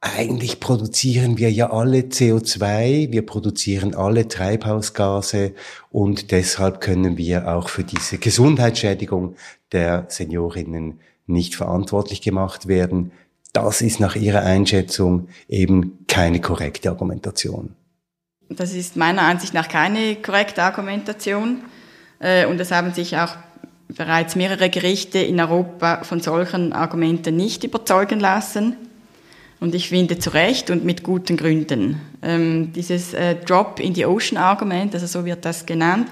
eigentlich 0.00 0.60
produzieren 0.60 1.36
wir 1.36 1.52
ja 1.52 1.70
alle 1.70 2.00
CO2, 2.00 3.12
wir 3.12 3.26
produzieren 3.26 3.94
alle 3.94 4.28
Treibhausgase 4.28 5.52
und 5.90 6.30
deshalb 6.30 6.80
können 6.80 7.18
wir 7.18 7.48
auch 7.48 7.68
für 7.68 7.84
diese 7.84 8.16
Gesundheitsschädigung 8.16 9.36
der 9.72 10.06
Seniorinnen 10.08 11.00
nicht 11.26 11.54
verantwortlich 11.54 12.22
gemacht 12.22 12.66
werden. 12.66 13.12
Das 13.52 13.82
ist 13.82 14.00
nach 14.00 14.16
Ihrer 14.16 14.42
Einschätzung 14.42 15.28
eben 15.48 16.06
keine 16.06 16.40
korrekte 16.40 16.88
Argumentation. 16.88 17.74
Das 18.48 18.72
ist 18.72 18.96
meiner 18.96 19.22
Ansicht 19.22 19.54
nach 19.54 19.68
keine 19.68 20.16
korrekte 20.16 20.62
Argumentation. 20.62 21.62
Äh, 22.20 22.46
und 22.46 22.58
es 22.60 22.70
haben 22.72 22.94
sich 22.94 23.16
auch 23.16 23.36
bereits 23.88 24.34
mehrere 24.34 24.70
Gerichte 24.70 25.18
in 25.18 25.40
Europa 25.40 26.04
von 26.04 26.20
solchen 26.20 26.72
Argumenten 26.72 27.36
nicht 27.36 27.64
überzeugen 27.64 28.18
lassen. 28.18 28.76
Und 29.60 29.74
ich 29.74 29.90
finde 29.90 30.18
zu 30.18 30.30
Recht 30.30 30.70
und 30.70 30.84
mit 30.84 31.02
guten 31.02 31.36
Gründen. 31.36 32.00
Ähm, 32.22 32.72
dieses 32.72 33.12
äh, 33.12 33.36
Drop 33.36 33.78
in 33.78 33.94
the 33.94 34.06
Ocean 34.06 34.38
Argument, 34.38 34.94
also 34.94 35.06
so 35.06 35.24
wird 35.26 35.44
das 35.44 35.66
genannt. 35.66 36.08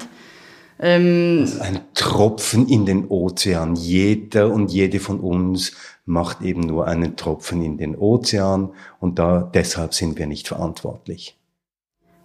Ähm, 0.79 1.41
also 1.41 1.61
ein 1.61 1.81
Tropfen 1.95 2.69
in 2.69 2.85
den 2.85 3.09
Ozean. 3.09 3.75
Jeder 3.75 4.51
und 4.51 4.71
jede 4.71 5.01
von 5.01 5.19
uns 5.21 5.73
macht 6.05 6.43
eben 6.43 6.61
nur 6.61 6.87
einen 6.87 7.17
Tropfen 7.17 7.63
in 7.63 7.79
den 7.79 7.97
Ozean 7.97 8.71
und 9.01 9.19
da 9.19 9.51
deshalb 9.55 9.95
sind 9.95 10.19
wir 10.19 10.27
nicht 10.27 10.47
verantwortlich. 10.49 11.37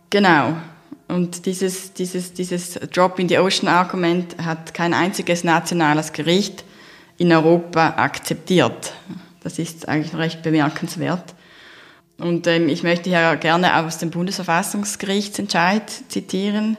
Genau. 0.10 0.56
Und 1.08 1.46
dieses, 1.46 1.94
dieses, 1.94 2.34
dieses 2.34 2.74
Drop 2.94 3.20
in 3.20 3.30
the 3.30 3.40
Ocean 3.40 3.68
Argument 3.68 4.36
hat 4.38 4.74
kein 4.74 4.94
einziges 4.94 5.44
nationales 5.44 6.14
Gericht 6.14 6.64
in 7.18 7.32
Europa 7.32 7.96
akzeptiert. 7.98 8.94
Das 9.44 9.60
ist 9.60 9.88
eigentlich 9.88 10.16
recht 10.16 10.42
bemerkenswert. 10.42 11.36
Und 12.18 12.48
ähm, 12.48 12.70
ich 12.70 12.84
möchte 12.84 13.10
hier 13.10 13.36
gerne 13.36 13.76
aus 13.78 13.98
dem 13.98 14.10
Bundesverfassungsgerichtsentscheid 14.10 15.90
zitieren. 16.08 16.78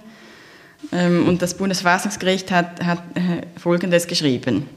Ähm, 0.93 1.29
und 1.29 1.43
das 1.43 1.55
Bundesverfassungsgericht 1.55 2.51
hat, 2.51 2.85
hat 2.85 3.03
äh, 3.15 3.59
Folgendes 3.59 4.07
geschrieben. 4.07 4.69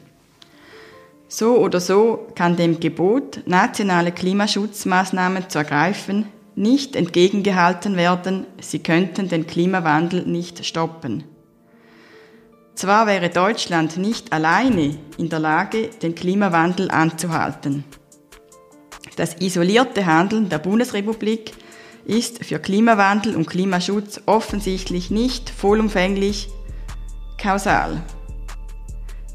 So 1.30 1.58
oder 1.58 1.80
so 1.80 2.28
kann 2.36 2.56
dem 2.56 2.80
Gebot, 2.80 3.42
nationale 3.46 4.12
Klimaschutzmaßnahmen 4.12 5.50
zu 5.50 5.58
ergreifen, 5.58 6.26
nicht 6.56 6.96
entgegengehalten 6.96 7.98
werden, 7.98 8.46
sie 8.62 8.80
könnten 8.80 9.28
den 9.28 9.46
Klimawandel 9.46 10.26
nicht 10.26 10.66
stoppen. 10.66 11.24
Zwar 12.78 13.08
wäre 13.08 13.30
Deutschland 13.30 13.98
nicht 13.98 14.32
alleine 14.32 15.00
in 15.18 15.30
der 15.30 15.40
Lage, 15.40 15.90
den 16.04 16.14
Klimawandel 16.14 16.92
anzuhalten. 16.92 17.84
Das 19.16 19.38
isolierte 19.40 20.06
Handeln 20.06 20.48
der 20.48 20.60
Bundesrepublik 20.60 21.54
ist 22.06 22.46
für 22.46 22.60
Klimawandel 22.60 23.36
und 23.36 23.48
Klimaschutz 23.48 24.22
offensichtlich 24.28 25.10
nicht 25.10 25.50
vollumfänglich 25.50 26.50
kausal. 27.42 28.04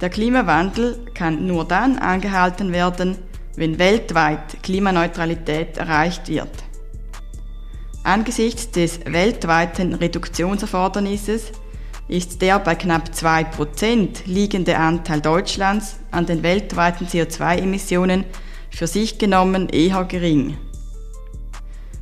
Der 0.00 0.08
Klimawandel 0.08 1.04
kann 1.12 1.44
nur 1.44 1.64
dann 1.64 1.98
angehalten 1.98 2.72
werden, 2.72 3.18
wenn 3.56 3.80
weltweit 3.80 4.62
Klimaneutralität 4.62 5.78
erreicht 5.78 6.28
wird. 6.28 6.62
Angesichts 8.04 8.70
des 8.70 9.00
weltweiten 9.04 9.94
Reduktionserfordernisses 9.94 11.50
ist 12.08 12.42
der 12.42 12.58
bei 12.58 12.74
knapp 12.74 13.10
2% 13.14 14.26
liegende 14.26 14.76
Anteil 14.76 15.20
Deutschlands 15.20 15.96
an 16.10 16.26
den 16.26 16.42
weltweiten 16.42 17.06
CO2-Emissionen 17.06 18.24
für 18.70 18.86
sich 18.86 19.18
genommen 19.18 19.68
eher 19.68 20.04
gering. 20.04 20.56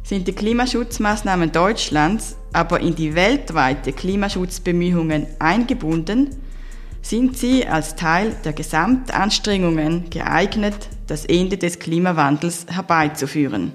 Sind 0.03 0.27
die 0.27 0.33
Klimaschutzmaßnahmen 0.33 1.53
Deutschlands 1.53 2.37
aber 2.53 2.81
in 2.81 2.95
die 2.95 3.15
weltweite 3.15 3.93
Klimaschutzbemühungen 3.93 5.27
eingebunden, 5.39 6.31
sind 7.03 7.37
sie 7.37 7.67
als 7.67 7.97
Teil 7.97 8.37
der 8.45 8.53
Gesamtanstrengungen 8.53 10.11
geeignet, 10.11 10.89
das 11.07 11.25
Ende 11.25 11.57
des 11.57 11.79
Klimawandels 11.79 12.67
herbeizuführen. 12.69 13.73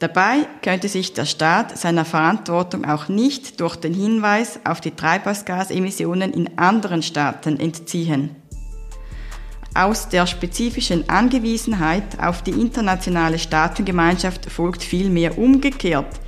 Dabei 0.00 0.46
könnte 0.62 0.88
sich 0.88 1.12
der 1.12 1.26
Staat 1.26 1.76
seiner 1.76 2.06
Verantwortung 2.06 2.86
auch 2.86 3.08
nicht 3.08 3.60
durch 3.60 3.76
den 3.76 3.92
Hinweis 3.92 4.58
auf 4.64 4.80
die 4.80 4.92
Treibhausgasemissionen 4.92 6.32
in 6.32 6.58
anderen 6.58 7.02
Staaten 7.02 7.60
entziehen. 7.60 8.34
Aus 9.74 10.08
der 10.08 10.26
spezifischen 10.26 11.08
Angewiesenheit 11.08 12.18
auf 12.18 12.42
die 12.42 12.50
internationale 12.50 13.38
Staatengemeinschaft 13.38 14.50
folgt 14.50 14.82
vielmehr 14.82 15.38
umgekehrt 15.38 16.18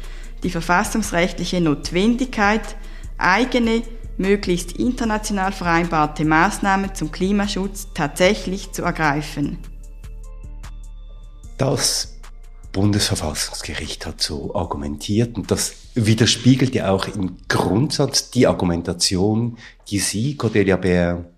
die 0.43 0.51
verfassungsrechtliche 0.51 1.61
Notwendigkeit, 1.61 2.77
eigene, 3.17 3.83
möglichst 4.19 4.73
international 4.73 5.53
vereinbarte 5.53 6.25
Maßnahmen 6.25 6.95
zum 6.95 7.11
Klimaschutz 7.11 7.89
tatsächlich 7.95 8.73
zu 8.73 8.83
ergreifen. 8.83 9.59
Das 11.59 12.12
Bundesverfassungsgericht 12.73 14.07
hat 14.07 14.23
so 14.23 14.55
argumentiert 14.55 15.37
und 15.37 15.51
das 15.51 15.75
widerspiegelt 15.95 16.75
ja 16.75 16.91
auch 16.91 17.07
im 17.07 17.37
Grundsatz 17.49 18.31
die 18.31 18.47
Argumentation, 18.47 19.59
die 19.89 19.99
Sie, 19.99 20.37
Cordelia 20.37 20.77
Bär, 20.77 21.31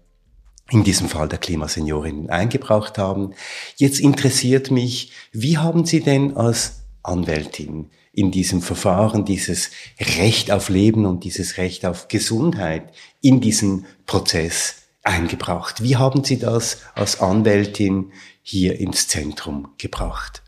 in 0.71 0.85
diesem 0.85 1.09
Fall 1.09 1.29
der 1.29 1.39
Klimaseniorin 1.39 2.31
eingebracht 2.31 2.97
haben. 2.97 3.35
Jetzt 3.77 4.01
interessiert 4.01 4.71
mich, 4.71 5.13
wie 5.33 5.59
haben 5.59 5.85
Sie 5.85 6.01
denn 6.01 6.37
als 6.37 6.85
Anwältin 7.03 7.91
in 8.13 8.31
diesem 8.31 8.63
Verfahren 8.63 9.25
dieses 9.25 9.71
Recht 10.01 10.51
auf 10.51 10.69
Leben 10.69 11.05
und 11.05 11.25
dieses 11.25 11.59
Recht 11.59 11.85
auf 11.85 12.09
Gesundheit 12.09 12.95
in 13.21 13.41
diesen 13.41 13.87
Prozess 14.07 14.77
eingebracht? 15.03 15.83
Wie 15.83 15.97
haben 15.97 16.25
Sie 16.25 16.39
das 16.39 16.79
als 16.95 17.21
Anwältin 17.21 18.13
hier 18.43 18.79
ins 18.79 19.09
Zentrum 19.09 19.69
gebracht? 19.77 20.44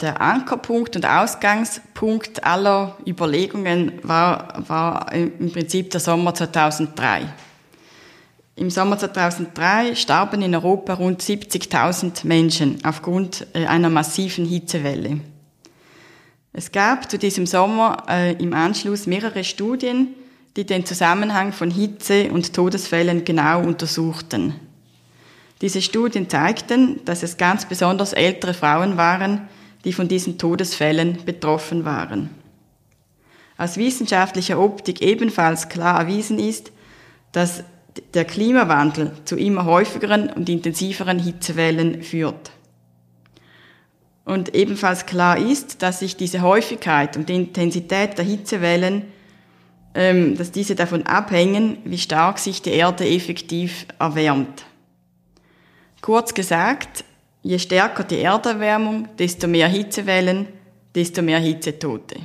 Der 0.00 0.20
Ankerpunkt 0.20 0.96
und 0.96 1.06
Ausgangspunkt 1.06 2.44
aller 2.44 2.96
Überlegungen 3.06 3.92
war, 4.02 4.64
war 4.68 5.12
im 5.12 5.52
Prinzip 5.52 5.90
der 5.90 6.00
Sommer 6.00 6.34
2003. 6.34 7.28
Im 8.56 8.70
Sommer 8.70 8.98
2003 8.98 9.94
starben 9.94 10.42
in 10.42 10.54
Europa 10.54 10.94
rund 10.94 11.22
70.000 11.22 12.26
Menschen 12.26 12.78
aufgrund 12.84 13.46
äh, 13.54 13.66
einer 13.66 13.90
massiven 13.90 14.44
Hitzewelle. 14.44 15.20
Es 16.52 16.70
gab 16.70 17.10
zu 17.10 17.18
diesem 17.18 17.46
Sommer 17.46 18.04
äh, 18.08 18.32
im 18.34 18.52
Anschluss 18.52 19.06
mehrere 19.06 19.42
Studien, 19.42 20.08
die 20.56 20.66
den 20.66 20.84
Zusammenhang 20.84 21.52
von 21.52 21.70
Hitze 21.70 22.30
und 22.30 22.52
Todesfällen 22.52 23.24
genau 23.24 23.60
untersuchten. 23.60 24.54
Diese 25.62 25.80
Studien 25.80 26.28
zeigten, 26.28 27.00
dass 27.04 27.22
es 27.22 27.38
ganz 27.38 27.64
besonders 27.64 28.12
ältere 28.12 28.52
Frauen 28.52 28.98
waren, 28.98 29.48
die 29.84 29.92
von 29.92 30.08
diesen 30.08 30.38
Todesfällen 30.38 31.24
betroffen 31.24 31.84
waren. 31.84 32.30
Aus 33.56 33.76
wissenschaftlicher 33.76 34.58
Optik 34.58 35.02
ebenfalls 35.02 35.68
klar 35.68 36.00
erwiesen 36.00 36.38
ist, 36.38 36.72
dass 37.32 37.64
der 38.14 38.24
Klimawandel 38.24 39.12
zu 39.24 39.36
immer 39.36 39.64
häufigeren 39.64 40.30
und 40.30 40.48
intensiveren 40.48 41.18
Hitzewellen 41.18 42.02
führt. 42.02 42.50
Und 44.24 44.54
ebenfalls 44.54 45.06
klar 45.06 45.36
ist, 45.36 45.82
dass 45.82 45.98
sich 45.98 46.16
diese 46.16 46.42
Häufigkeit 46.42 47.16
und 47.16 47.28
die 47.28 47.34
Intensität 47.34 48.16
der 48.16 48.24
Hitzewellen, 48.24 49.02
ähm, 49.94 50.36
dass 50.36 50.52
diese 50.52 50.74
davon 50.74 51.04
abhängen, 51.06 51.78
wie 51.84 51.98
stark 51.98 52.38
sich 52.38 52.62
die 52.62 52.70
Erde 52.70 53.06
effektiv 53.06 53.86
erwärmt. 53.98 54.64
Kurz 56.00 56.34
gesagt, 56.34 57.04
je 57.42 57.58
stärker 57.58 58.04
die 58.04 58.20
Erderwärmung, 58.20 59.08
desto 59.18 59.48
mehr 59.48 59.68
Hitzewellen, 59.68 60.48
desto 60.94 61.22
mehr 61.22 61.38
Hitzetote. 61.38 62.16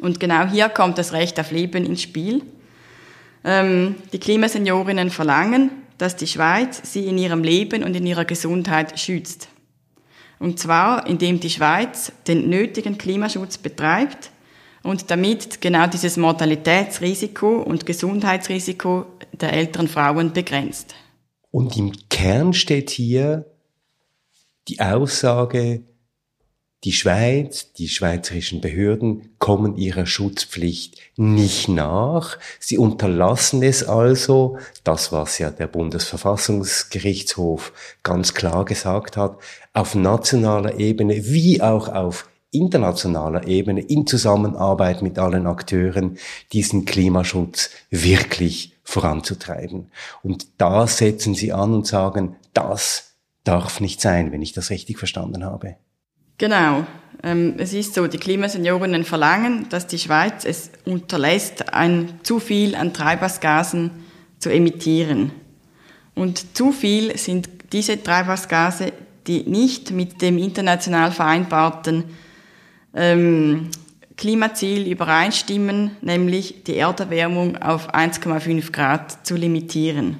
Und 0.00 0.20
genau 0.20 0.46
hier 0.46 0.68
kommt 0.68 0.98
das 0.98 1.12
Recht 1.12 1.40
auf 1.40 1.50
Leben 1.50 1.86
ins 1.86 2.02
Spiel. 2.02 2.42
Ähm, 3.44 3.96
die 4.12 4.18
Klimaseniorinnen 4.18 5.10
verlangen, 5.10 5.70
dass 5.98 6.16
die 6.16 6.26
Schweiz 6.26 6.80
sie 6.84 7.06
in 7.06 7.18
ihrem 7.18 7.42
Leben 7.42 7.84
und 7.84 7.94
in 7.94 8.06
ihrer 8.06 8.24
Gesundheit 8.24 8.98
schützt. 8.98 9.48
Und 10.38 10.58
zwar, 10.58 11.06
indem 11.06 11.40
die 11.40 11.50
Schweiz 11.50 12.12
den 12.26 12.50
nötigen 12.50 12.98
Klimaschutz 12.98 13.56
betreibt 13.56 14.30
und 14.82 15.10
damit 15.10 15.60
genau 15.60 15.86
dieses 15.86 16.16
Mortalitätsrisiko 16.16 17.62
und 17.62 17.86
Gesundheitsrisiko 17.86 19.06
der 19.32 19.52
älteren 19.52 19.88
Frauen 19.88 20.32
begrenzt. 20.32 20.94
Und 21.50 21.76
im 21.76 21.92
Kern 22.10 22.52
steht 22.52 22.90
hier 22.90 23.46
die 24.68 24.80
Aussage, 24.80 25.82
die 26.84 26.92
Schweiz, 26.92 27.72
die 27.72 27.88
schweizerischen 27.88 28.60
Behörden 28.60 29.34
kommen 29.38 29.76
ihrer 29.76 30.04
Schutzpflicht 30.04 30.98
nicht 31.16 31.68
nach. 31.68 32.38
Sie 32.60 32.76
unterlassen 32.76 33.62
es 33.62 33.84
also, 33.84 34.58
das 34.84 35.10
was 35.10 35.38
ja 35.38 35.50
der 35.50 35.66
Bundesverfassungsgerichtshof 35.66 37.72
ganz 38.02 38.34
klar 38.34 38.66
gesagt 38.66 39.16
hat, 39.16 39.38
auf 39.72 39.94
nationaler 39.94 40.78
Ebene 40.78 41.24
wie 41.24 41.62
auch 41.62 41.88
auf 41.88 42.28
internationaler 42.50 43.46
Ebene 43.46 43.80
in 43.80 44.06
Zusammenarbeit 44.06 45.00
mit 45.00 45.18
allen 45.18 45.46
Akteuren 45.46 46.18
diesen 46.52 46.84
Klimaschutz 46.84 47.70
wirklich 47.88 48.76
voranzutreiben. 48.84 49.90
Und 50.22 50.48
da 50.58 50.86
setzen 50.86 51.34
sie 51.34 51.52
an 51.52 51.72
und 51.72 51.86
sagen, 51.86 52.36
das 52.52 53.13
darf 53.44 53.80
nicht 53.80 54.00
sein, 54.00 54.32
wenn 54.32 54.42
ich 54.42 54.52
das 54.52 54.70
richtig 54.70 54.98
verstanden 54.98 55.44
habe. 55.44 55.76
Genau. 56.38 56.86
Ähm, 57.22 57.54
es 57.58 57.72
ist 57.72 57.94
so, 57.94 58.06
die 58.06 58.18
Klimaseniorinnen 58.18 59.04
verlangen, 59.04 59.68
dass 59.68 59.86
die 59.86 59.98
Schweiz 59.98 60.44
es 60.44 60.70
unterlässt, 60.84 61.72
ein 61.72 62.20
zu 62.22 62.40
viel 62.40 62.74
an 62.74 62.92
Treibhausgasen 62.92 63.90
zu 64.38 64.50
emittieren. 64.50 65.32
Und 66.14 66.56
zu 66.56 66.72
viel 66.72 67.16
sind 67.16 67.48
diese 67.72 68.02
Treibhausgase, 68.02 68.92
die 69.26 69.42
nicht 69.44 69.90
mit 69.90 70.20
dem 70.22 70.38
international 70.38 71.12
vereinbarten 71.12 72.04
ähm, 72.94 73.70
Klimaziel 74.16 74.86
übereinstimmen, 74.86 75.92
nämlich 76.00 76.62
die 76.64 76.76
Erderwärmung 76.76 77.56
auf 77.56 77.92
1,5 77.92 78.70
Grad 78.70 79.26
zu 79.26 79.34
limitieren. 79.34 80.18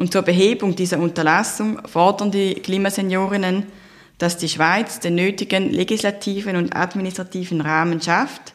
Und 0.00 0.12
zur 0.12 0.22
Behebung 0.22 0.74
dieser 0.74 0.98
Unterlassung 0.98 1.86
fordern 1.86 2.32
die 2.32 2.54
Klimaseniorinnen 2.54 3.66
dass 4.20 4.36
die 4.36 4.50
Schweiz 4.50 5.00
den 5.00 5.14
nötigen 5.14 5.70
legislativen 5.70 6.56
und 6.56 6.76
administrativen 6.76 7.62
Rahmen 7.62 8.02
schafft, 8.02 8.54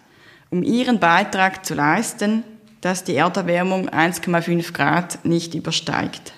um 0.51 0.61
ihren 0.61 0.99
Beitrag 0.99 1.65
zu 1.65 1.73
leisten, 1.73 2.43
dass 2.81 3.03
die 3.03 3.15
Erderwärmung 3.15 3.89
1,5 3.89 4.73
Grad 4.73 5.25
nicht 5.25 5.55
übersteigt. 5.55 6.33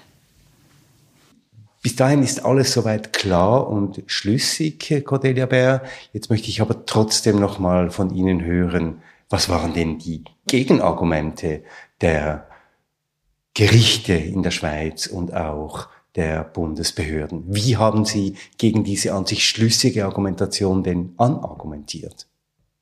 Bis 1.84 1.98
dahin 1.98 2.24
ist 2.24 2.46
alles 2.46 2.72
soweit 2.72 3.12
klar 3.12 3.68
und 3.68 4.02
schlüssig, 4.08 5.04
Cordelia 5.06 5.46
Bär. 5.46 5.84
Jetzt 6.14 6.30
möchte 6.30 6.48
ich 6.48 6.62
aber 6.62 6.86
trotzdem 6.86 7.38
noch 7.38 7.60
mal 7.60 7.92
von 7.92 8.16
Ihnen 8.16 8.46
hören, 8.46 9.02
was 9.30 9.50
waren 9.50 9.74
denn 9.74 10.00
die 10.00 10.24
Gegenargumente 10.48 11.64
der 12.00 12.47
Gerichte 13.58 14.14
in 14.14 14.44
der 14.44 14.52
Schweiz 14.52 15.08
und 15.08 15.34
auch 15.34 15.88
der 16.16 16.44
Bundesbehörden. 16.44 17.44
Wie 17.48 17.76
haben 17.76 18.06
Sie 18.06 18.36
gegen 18.60 18.84
diese 18.84 19.14
an 19.14 19.26
sich 19.26 19.50
schlüssige 19.50 20.06
Argumentation 20.06 20.84
denn 20.84 21.16
anargumentiert? 21.18 22.28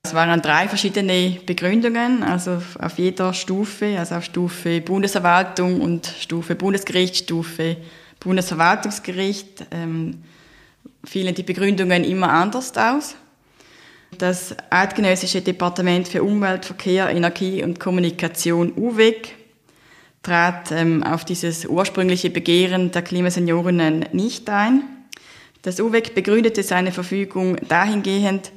Es 0.04 0.14
waren 0.14 0.42
drei 0.42 0.68
verschiedene 0.68 1.40
Begründungen, 1.46 2.24
also 2.24 2.62
auf 2.78 3.00
jeder 3.00 3.34
Stufe, 3.34 3.98
also 3.98 4.16
auf 4.16 4.26
Stufe 4.26 4.82
Bundesverwaltung 4.82 5.80
und 5.80 6.08
Stufe 6.08 6.56
Bundesgericht, 6.56 7.16
Stufe 7.16 7.78
Bundesverwaltungsgericht, 8.20 9.68
ähm, 9.72 10.24
fielen 11.06 11.34
die 11.34 11.44
Begründungen 11.44 12.04
immer 12.04 12.34
anders 12.34 12.76
aus. 12.76 13.16
Das 14.18 14.54
Eidgenössische 14.70 15.42
Departement 15.42 16.06
für 16.06 16.22
Umwelt, 16.22 16.66
Verkehr, 16.66 17.10
Energie 17.10 17.64
und 17.64 17.80
Kommunikation 17.80 18.74
UWEG 18.76 19.45
trat 20.26 20.72
ähm, 20.72 21.04
auf 21.04 21.24
dieses 21.24 21.66
ursprüngliche 21.66 22.32
Begehren 22.32 22.92
der 22.92 23.04
Klimaseniorinnen 23.04 24.06
nicht 24.12 24.50
ein. 24.50 24.84
Das 25.62 25.80
UWEG 25.80 26.16
begründete 26.16 26.64
seine 26.64 26.92
Verfügung 26.92 27.58
dahingehend, 27.68 28.52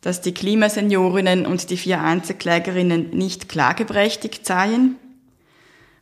dass 0.00 0.20
die 0.20 0.34
Klimaseniorinnen 0.34 1.46
und 1.46 1.70
die 1.70 1.76
vier 1.76 2.02
Einzelklägerinnen 2.02 3.10
nicht 3.10 3.48
klageberechtigt 3.48 4.44
seien. 4.44 4.96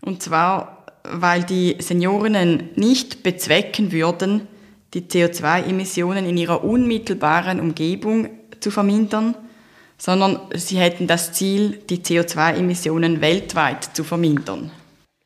Und 0.00 0.22
zwar, 0.22 0.87
weil 1.04 1.44
die 1.44 1.76
Seniorinnen 1.78 2.70
nicht 2.76 3.22
bezwecken 3.22 3.92
würden, 3.92 4.48
die 4.94 5.02
CO2-Emissionen 5.02 6.24
in 6.24 6.38
ihrer 6.38 6.64
unmittelbaren 6.64 7.61
Umgebung 7.61 8.30
zu 8.61 8.70
vermindern, 8.70 9.35
sondern 9.98 10.40
sie 10.54 10.78
hätten 10.78 11.06
das 11.06 11.35
Ziel, 11.35 11.78
die 11.90 11.98
CO2-Emissionen 11.98 13.20
weltweit 13.20 13.85
zu 13.94 14.02
vermindern. 14.02 14.70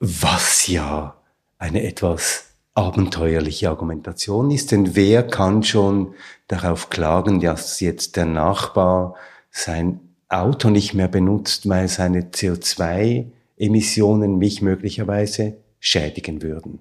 Was 0.07 0.67
ja 0.67 1.17
eine 1.57 1.83
etwas 1.83 2.51
abenteuerliche 2.75 3.71
Argumentation 3.71 4.51
ist, 4.51 4.71
denn 4.71 4.95
wer 4.95 5.23
kann 5.23 5.62
schon 5.62 6.12
darauf 6.47 6.90
klagen, 6.90 7.40
dass 7.40 7.81
jetzt 7.81 8.17
der 8.17 8.27
Nachbar 8.27 9.14
sein 9.51 10.01
Auto 10.29 10.69
nicht 10.69 10.93
mehr 10.93 11.09
benutzt, 11.09 11.67
weil 11.71 11.88
seine 11.88 12.25
CO2-Emissionen 12.25 14.37
mich 14.37 14.61
möglicherweise 14.61 15.57
schädigen 15.81 16.43
würden? 16.43 16.81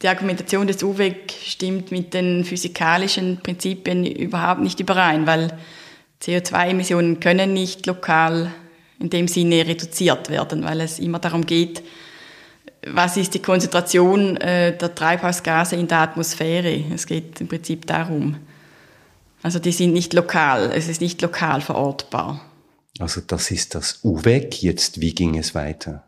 Die 0.00 0.06
Argumentation 0.06 0.68
des 0.68 0.84
UWEG 0.84 1.32
stimmt 1.32 1.90
mit 1.90 2.14
den 2.14 2.44
physikalischen 2.44 3.40
Prinzipien 3.42 4.06
überhaupt 4.06 4.60
nicht 4.60 4.78
überein, 4.78 5.26
weil 5.26 5.58
CO2-Emissionen 6.22 7.18
können 7.18 7.52
nicht 7.52 7.84
lokal 7.86 8.52
in 9.00 9.10
dem 9.10 9.26
Sinne 9.26 9.66
reduziert 9.66 10.30
werden, 10.30 10.62
weil 10.62 10.80
es 10.80 11.00
immer 11.00 11.18
darum 11.18 11.44
geht, 11.44 11.82
was 12.92 13.16
ist 13.16 13.34
die 13.34 13.42
Konzentration 13.42 14.36
äh, 14.36 14.76
der 14.76 14.94
Treibhausgase 14.94 15.76
in 15.76 15.88
der 15.88 15.98
Atmosphäre. 15.98 16.84
Es 16.94 17.06
geht 17.06 17.40
im 17.40 17.48
Prinzip 17.48 17.86
darum. 17.86 18.36
Also 19.42 19.58
die 19.58 19.72
sind 19.72 19.92
nicht 19.92 20.14
lokal, 20.14 20.72
es 20.74 20.88
ist 20.88 21.00
nicht 21.00 21.22
lokal 21.22 21.60
verortbar. 21.60 22.40
Also 22.98 23.20
das 23.20 23.50
ist 23.50 23.74
das 23.74 24.00
UWEG. 24.02 24.62
Jetzt, 24.62 25.00
wie 25.00 25.14
ging 25.14 25.38
es 25.38 25.54
weiter? 25.54 26.04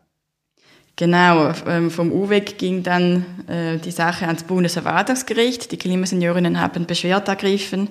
Genau, 0.97 1.53
ähm, 1.67 1.89
vom 1.89 2.11
UWEG 2.11 2.57
ging 2.57 2.83
dann 2.83 3.25
äh, 3.47 3.77
die 3.77 3.91
Sache 3.91 4.27
ans 4.27 4.43
Bundesverwaltungsgericht. 4.43 5.71
Die 5.71 5.77
Klimaseniorinnen 5.77 6.59
haben 6.59 6.85
Beschwerde 6.85 7.31
ergriffen 7.31 7.89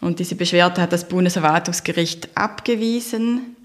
und 0.00 0.18
diese 0.18 0.34
Beschwerde 0.34 0.82
hat 0.82 0.92
das 0.92 1.08
Bundesverwaltungsgericht 1.08 2.36
abgewiesen. 2.36 3.56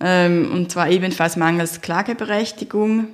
Ähm, 0.00 0.50
und 0.52 0.72
zwar 0.72 0.90
ebenfalls 0.90 1.36
mangels 1.36 1.80
Klageberechtigung. 1.80 3.08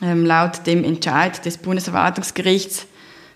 Ähm, 0.00 0.24
laut 0.24 0.66
dem 0.66 0.84
Entscheid 0.84 1.44
des 1.44 1.58
Bundesverwaltungsgerichts 1.58 2.86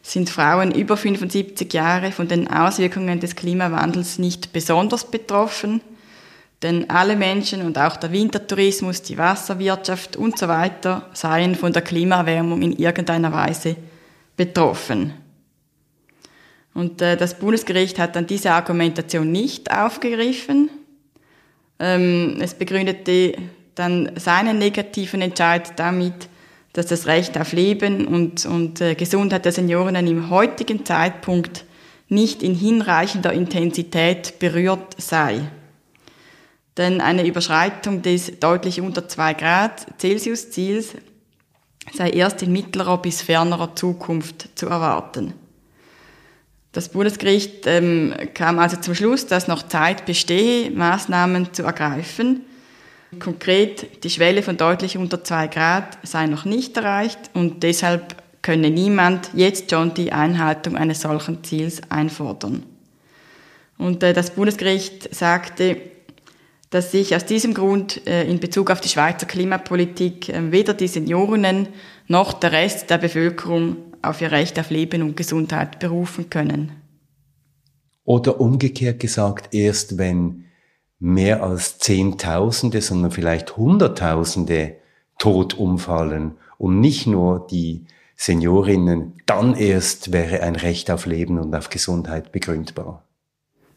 sind 0.02 0.30
Frauen 0.30 0.72
über 0.72 0.96
75 0.96 1.72
Jahre 1.72 2.12
von 2.12 2.28
den 2.28 2.48
Auswirkungen 2.48 3.18
des 3.18 3.34
Klimawandels 3.34 4.18
nicht 4.18 4.52
besonders 4.52 5.10
betroffen, 5.10 5.80
denn 6.62 6.88
alle 6.88 7.16
Menschen 7.16 7.62
und 7.62 7.76
auch 7.76 7.96
der 7.96 8.12
Wintertourismus, 8.12 9.02
die 9.02 9.18
Wasserwirtschaft 9.18 10.16
und 10.16 10.38
so 10.38 10.48
weiter 10.48 11.10
seien 11.12 11.54
von 11.56 11.72
der 11.72 11.82
Klimaerwärmung 11.82 12.62
in 12.62 12.72
irgendeiner 12.72 13.32
Weise 13.32 13.76
betroffen. 14.36 15.12
Und 16.72 17.02
äh, 17.02 17.16
das 17.16 17.38
Bundesgericht 17.38 17.98
hat 17.98 18.16
dann 18.16 18.26
diese 18.26 18.52
Argumentation 18.52 19.32
nicht 19.32 19.72
aufgegriffen. 19.72 20.70
Ähm, 21.78 22.36
es 22.40 22.54
begründete 22.54 23.34
dann 23.74 24.12
seinen 24.16 24.58
negativen 24.58 25.20
Entscheid 25.20 25.72
damit, 25.76 26.28
dass 26.76 26.86
das 26.86 27.06
Recht 27.06 27.38
auf 27.38 27.52
Leben 27.52 28.06
und, 28.06 28.44
und 28.44 28.82
äh, 28.82 28.94
Gesundheit 28.94 29.46
der 29.46 29.52
Senioren 29.52 29.94
im 30.06 30.28
heutigen 30.28 30.84
Zeitpunkt 30.84 31.64
nicht 32.10 32.42
in 32.42 32.54
hinreichender 32.54 33.32
Intensität 33.32 34.38
berührt 34.38 34.94
sei. 34.98 35.40
Denn 36.76 37.00
eine 37.00 37.26
Überschreitung 37.26 38.02
des 38.02 38.38
deutlich 38.40 38.82
unter 38.82 39.08
zwei 39.08 39.32
Grad 39.32 39.86
Celsius 39.98 40.50
Ziels 40.50 40.88
sei 41.94 42.10
erst 42.10 42.42
in 42.42 42.52
mittlerer 42.52 42.98
bis 42.98 43.22
fernerer 43.22 43.74
Zukunft 43.74 44.50
zu 44.54 44.66
erwarten. 44.66 45.32
Das 46.72 46.90
Bundesgericht 46.90 47.66
ähm, 47.66 48.12
kam 48.34 48.58
also 48.58 48.76
zum 48.76 48.94
Schluss, 48.94 49.26
dass 49.26 49.48
noch 49.48 49.62
Zeit 49.62 50.04
bestehe, 50.04 50.70
Maßnahmen 50.72 51.54
zu 51.54 51.62
ergreifen. 51.62 52.42
Konkret, 53.18 54.04
die 54.04 54.10
Schwelle 54.10 54.42
von 54.42 54.56
deutlich 54.56 54.96
unter 54.96 55.22
zwei 55.24 55.46
Grad 55.46 55.98
sei 56.02 56.26
noch 56.26 56.44
nicht 56.44 56.76
erreicht 56.76 57.18
und 57.34 57.62
deshalb 57.62 58.22
könne 58.42 58.70
niemand 58.70 59.30
jetzt 59.34 59.70
schon 59.70 59.94
die 59.94 60.12
Einhaltung 60.12 60.76
eines 60.76 61.00
solchen 61.00 61.42
Ziels 61.42 61.80
einfordern. 61.88 62.62
Und 63.76 64.02
äh, 64.02 64.12
das 64.12 64.30
Bundesgericht 64.30 65.14
sagte, 65.14 65.76
dass 66.70 66.92
sich 66.92 67.14
aus 67.14 67.24
diesem 67.24 67.54
Grund 67.54 68.06
äh, 68.06 68.24
in 68.24 68.40
Bezug 68.40 68.70
auf 68.70 68.80
die 68.80 68.88
Schweizer 68.88 69.26
Klimapolitik 69.26 70.28
äh, 70.28 70.52
weder 70.52 70.74
die 70.74 70.88
Seniorinnen 70.88 71.68
noch 72.08 72.32
der 72.32 72.52
Rest 72.52 72.90
der 72.90 72.98
Bevölkerung 72.98 73.76
auf 74.02 74.20
ihr 74.20 74.32
Recht 74.32 74.58
auf 74.58 74.70
Leben 74.70 75.02
und 75.02 75.16
Gesundheit 75.16 75.78
berufen 75.78 76.30
können. 76.30 76.72
Oder 78.04 78.40
umgekehrt 78.40 79.00
gesagt, 79.00 79.52
erst 79.54 79.98
wenn 79.98 80.45
mehr 80.98 81.42
als 81.42 81.78
Zehntausende, 81.78 82.80
sondern 82.80 83.10
vielleicht 83.10 83.56
Hunderttausende 83.56 84.76
tot 85.18 85.54
umfallen 85.54 86.36
und 86.58 86.80
nicht 86.80 87.06
nur 87.06 87.46
die 87.50 87.86
Seniorinnen, 88.16 89.12
dann 89.26 89.54
erst 89.54 90.12
wäre 90.12 90.42
ein 90.42 90.56
Recht 90.56 90.90
auf 90.90 91.04
Leben 91.06 91.38
und 91.38 91.54
auf 91.54 91.68
Gesundheit 91.68 92.32
begründbar. 92.32 93.02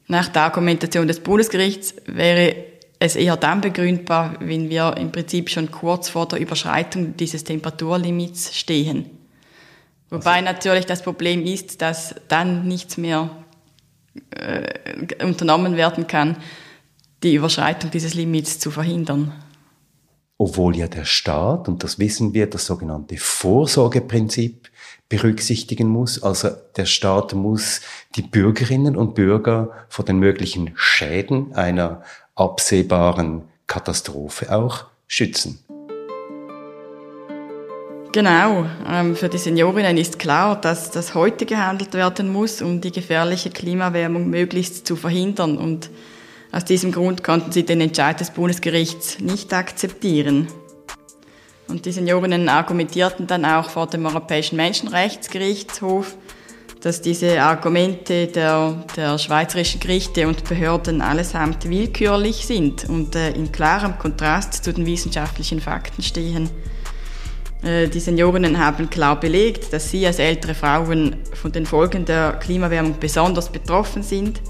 Nach 0.08 0.29
der 0.29 0.43
Argumentation 0.43 1.08
des 1.08 1.19
Bundesgerichts 1.19 1.93
wäre 2.05 2.55
es 2.99 3.15
eher 3.15 3.38
dann 3.38 3.62
begründbar, 3.62 4.36
wenn 4.39 4.69
wir 4.69 4.95
im 4.97 5.12
Prinzip 5.12 5.49
schon 5.49 5.71
kurz 5.71 6.10
vor 6.10 6.27
der 6.27 6.39
Überschreitung 6.39 7.15
dieses 7.15 7.43
Temperaturlimits 7.43 8.58
stehen. 8.58 9.10
Wobei 10.10 10.41
natürlich 10.41 10.86
das 10.86 11.03
Problem 11.03 11.45
ist, 11.45 11.82
dass 11.82 12.15
dann 12.27 12.67
nichts 12.67 12.97
mehr 12.97 13.29
äh, 14.32 15.23
unternommen 15.23 15.77
werden 15.77 16.08
kann, 16.08 16.38
die 17.23 17.36
Überschreitung 17.36 17.91
dieses 17.91 18.13
Limits 18.13 18.60
zu 18.60 18.71
verhindern. 18.71 19.34
Obwohl 20.38 20.77
ja 20.77 20.88
der 20.88 21.03
Staat, 21.03 21.67
und 21.67 21.84
das 21.84 21.99
wissen 21.99 22.34
wir, 22.34 22.49
das 22.49 22.65
sogenannte 22.65 23.17
Vorsorgeprinzip 23.17 24.69
berücksichtigen 25.10 25.88
muss. 25.88 26.23
Also 26.23 26.49
der 26.77 26.86
Staat 26.86 27.34
muss 27.34 27.82
die 28.15 28.21
Bürgerinnen 28.21 28.95
und 28.95 29.15
Bürger 29.15 29.71
vor 29.89 30.05
den 30.05 30.19
möglichen 30.19 30.71
Schäden 30.75 31.53
einer 31.53 32.03
absehbaren 32.36 33.43
Katastrophe 33.67 34.55
auch 34.55 34.86
schützen. 35.08 35.60
Genau, 38.12 38.65
ähm, 38.88 39.15
für 39.15 39.29
die 39.29 39.38
Seniorinnen 39.38 39.97
ist 39.97 40.17
klar, 40.17 40.60
dass 40.60 40.89
das 40.89 41.13
heute 41.13 41.45
gehandelt 41.45 41.93
werden 41.93 42.32
muss, 42.32 42.62
um 42.62 42.82
die 42.82 42.91
gefährliche 42.91 43.51
Klimaerwärmung 43.51 44.29
möglichst 44.29 44.88
zu 44.88 44.95
verhindern. 44.95 45.58
Und 45.58 45.91
aus 46.51 46.65
diesem 46.65 46.91
Grund 46.91 47.23
konnten 47.23 47.51
sie 47.51 47.63
den 47.63 47.81
Entscheid 47.81 48.19
des 48.19 48.31
Bundesgerichts 48.31 49.19
nicht 49.19 49.53
akzeptieren. 49.53 50.47
Und 51.67 51.85
die 51.85 51.91
Seniorinnen 51.91 52.49
argumentierten 52.49 53.27
dann 53.27 53.45
auch 53.45 53.69
vor 53.69 53.85
dem 53.85 54.05
Europäischen 54.05 54.55
Menschenrechtsgerichtshof, 54.55 56.15
dass 56.81 57.01
diese 57.01 57.41
Argumente 57.41 58.27
der, 58.27 58.83
der 58.95 59.19
schweizerischen 59.19 59.79
Gerichte 59.79 60.27
und 60.27 60.47
Behörden 60.49 61.01
allesamt 61.01 61.69
willkürlich 61.69 62.47
sind 62.47 62.89
und 62.89 63.15
äh, 63.15 63.31
in 63.31 63.51
klarem 63.51 63.99
Kontrast 63.99 64.63
zu 64.63 64.73
den 64.73 64.85
wissenschaftlichen 64.85 65.59
Fakten 65.59 66.01
stehen. 66.01 66.49
Äh, 67.62 67.88
die 67.89 67.99
Seniorinnen 67.99 68.57
haben 68.57 68.89
klar 68.89 69.19
belegt, 69.19 69.73
dass 69.73 69.91
sie 69.91 70.07
als 70.07 70.19
ältere 70.19 70.55
Frauen 70.55 71.17
von 71.33 71.51
den 71.51 71.65
Folgen 71.65 72.05
der 72.05 72.33
Klimawärmung 72.33 72.95
besonders 72.99 73.49
betroffen 73.49 74.01
sind. 74.01 74.41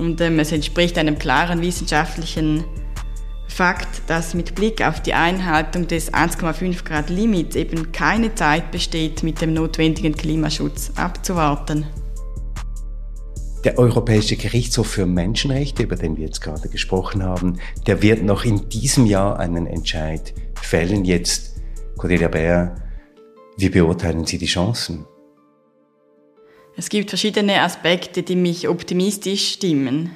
Und 0.00 0.18
ähm, 0.22 0.38
es 0.38 0.50
entspricht 0.50 0.96
einem 0.96 1.18
klaren 1.18 1.60
wissenschaftlichen 1.60 2.64
Fakt, 3.48 4.00
dass 4.06 4.32
mit 4.32 4.54
Blick 4.54 4.80
auf 4.80 5.02
die 5.02 5.12
Einhaltung 5.12 5.86
des 5.86 6.14
1,5 6.14 6.84
Grad 6.84 7.10
Limits 7.10 7.54
eben 7.54 7.92
keine 7.92 8.34
Zeit 8.34 8.70
besteht, 8.70 9.22
mit 9.22 9.42
dem 9.42 9.52
notwendigen 9.52 10.14
Klimaschutz 10.14 10.92
abzuwarten. 10.96 11.86
Der 13.62 13.78
Europäische 13.78 14.36
Gerichtshof 14.36 14.86
für 14.86 15.04
Menschenrechte, 15.04 15.82
über 15.82 15.96
den 15.96 16.16
wir 16.16 16.24
jetzt 16.24 16.40
gerade 16.40 16.70
gesprochen 16.70 17.22
haben, 17.22 17.58
der 17.86 18.00
wird 18.00 18.22
noch 18.22 18.46
in 18.46 18.70
diesem 18.70 19.04
Jahr 19.04 19.38
einen 19.38 19.66
Entscheid 19.66 20.32
fällen. 20.54 21.04
Jetzt 21.04 21.60
Cordelia 21.98 22.28
Bär, 22.28 22.74
wie 23.58 23.68
beurteilen 23.68 24.24
Sie 24.24 24.38
die 24.38 24.46
Chancen? 24.46 25.04
Es 26.76 26.88
gibt 26.88 27.10
verschiedene 27.10 27.60
Aspekte, 27.60 28.22
die 28.22 28.36
mich 28.36 28.68
optimistisch 28.68 29.52
stimmen. 29.52 30.10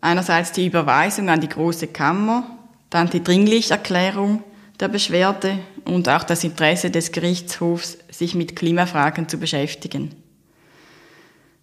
Einerseits 0.00 0.52
die 0.52 0.66
Überweisung 0.66 1.28
an 1.28 1.40
die 1.40 1.48
Große 1.48 1.88
Kammer, 1.88 2.58
dann 2.90 3.10
die 3.10 3.22
Dringlichkeitserklärung 3.22 4.42
der 4.80 4.88
Beschwerde 4.88 5.58
und 5.84 6.08
auch 6.08 6.24
das 6.24 6.44
Interesse 6.44 6.90
des 6.90 7.12
Gerichtshofs, 7.12 7.98
sich 8.10 8.34
mit 8.34 8.56
Klimafragen 8.56 9.28
zu 9.28 9.38
beschäftigen. 9.38 10.14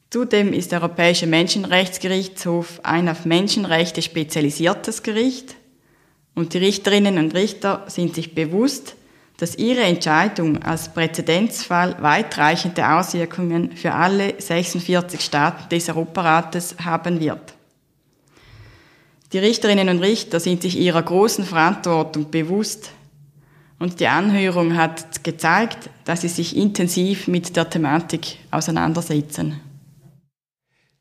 Zudem 0.09 0.53
ist 0.53 0.71
der 0.71 0.81
Europäische 0.81 1.27
Menschenrechtsgerichtshof 1.27 2.79
ein 2.83 3.09
auf 3.09 3.25
Menschenrechte 3.25 4.01
spezialisiertes 4.01 5.03
Gericht 5.03 5.55
und 6.33 6.53
die 6.53 6.59
Richterinnen 6.59 7.17
und 7.17 7.35
Richter 7.35 7.83
sind 7.87 8.15
sich 8.15 8.33
bewusst, 8.33 8.95
dass 9.39 9.55
ihre 9.55 9.81
Entscheidung 9.81 10.61
als 10.61 10.89
Präzedenzfall 10.89 11.95
weitreichende 12.01 12.87
Auswirkungen 12.87 13.75
für 13.75 13.93
alle 13.93 14.35
46 14.37 15.21
Staaten 15.21 15.69
des 15.69 15.87
Europarates 15.87 16.75
haben 16.83 17.19
wird. 17.19 17.53
Die 19.31 19.37
Richterinnen 19.37 19.89
und 19.89 19.99
Richter 19.99 20.39
sind 20.39 20.63
sich 20.63 20.77
ihrer 20.77 21.03
großen 21.03 21.45
Verantwortung 21.45 22.29
bewusst 22.31 22.91
und 23.79 23.99
die 23.99 24.07
Anhörung 24.07 24.75
hat 24.75 25.23
gezeigt, 25.23 25.89
dass 26.03 26.21
sie 26.21 26.27
sich 26.27 26.57
intensiv 26.57 27.27
mit 27.27 27.55
der 27.55 27.69
Thematik 27.69 28.37
auseinandersetzen. 28.51 29.61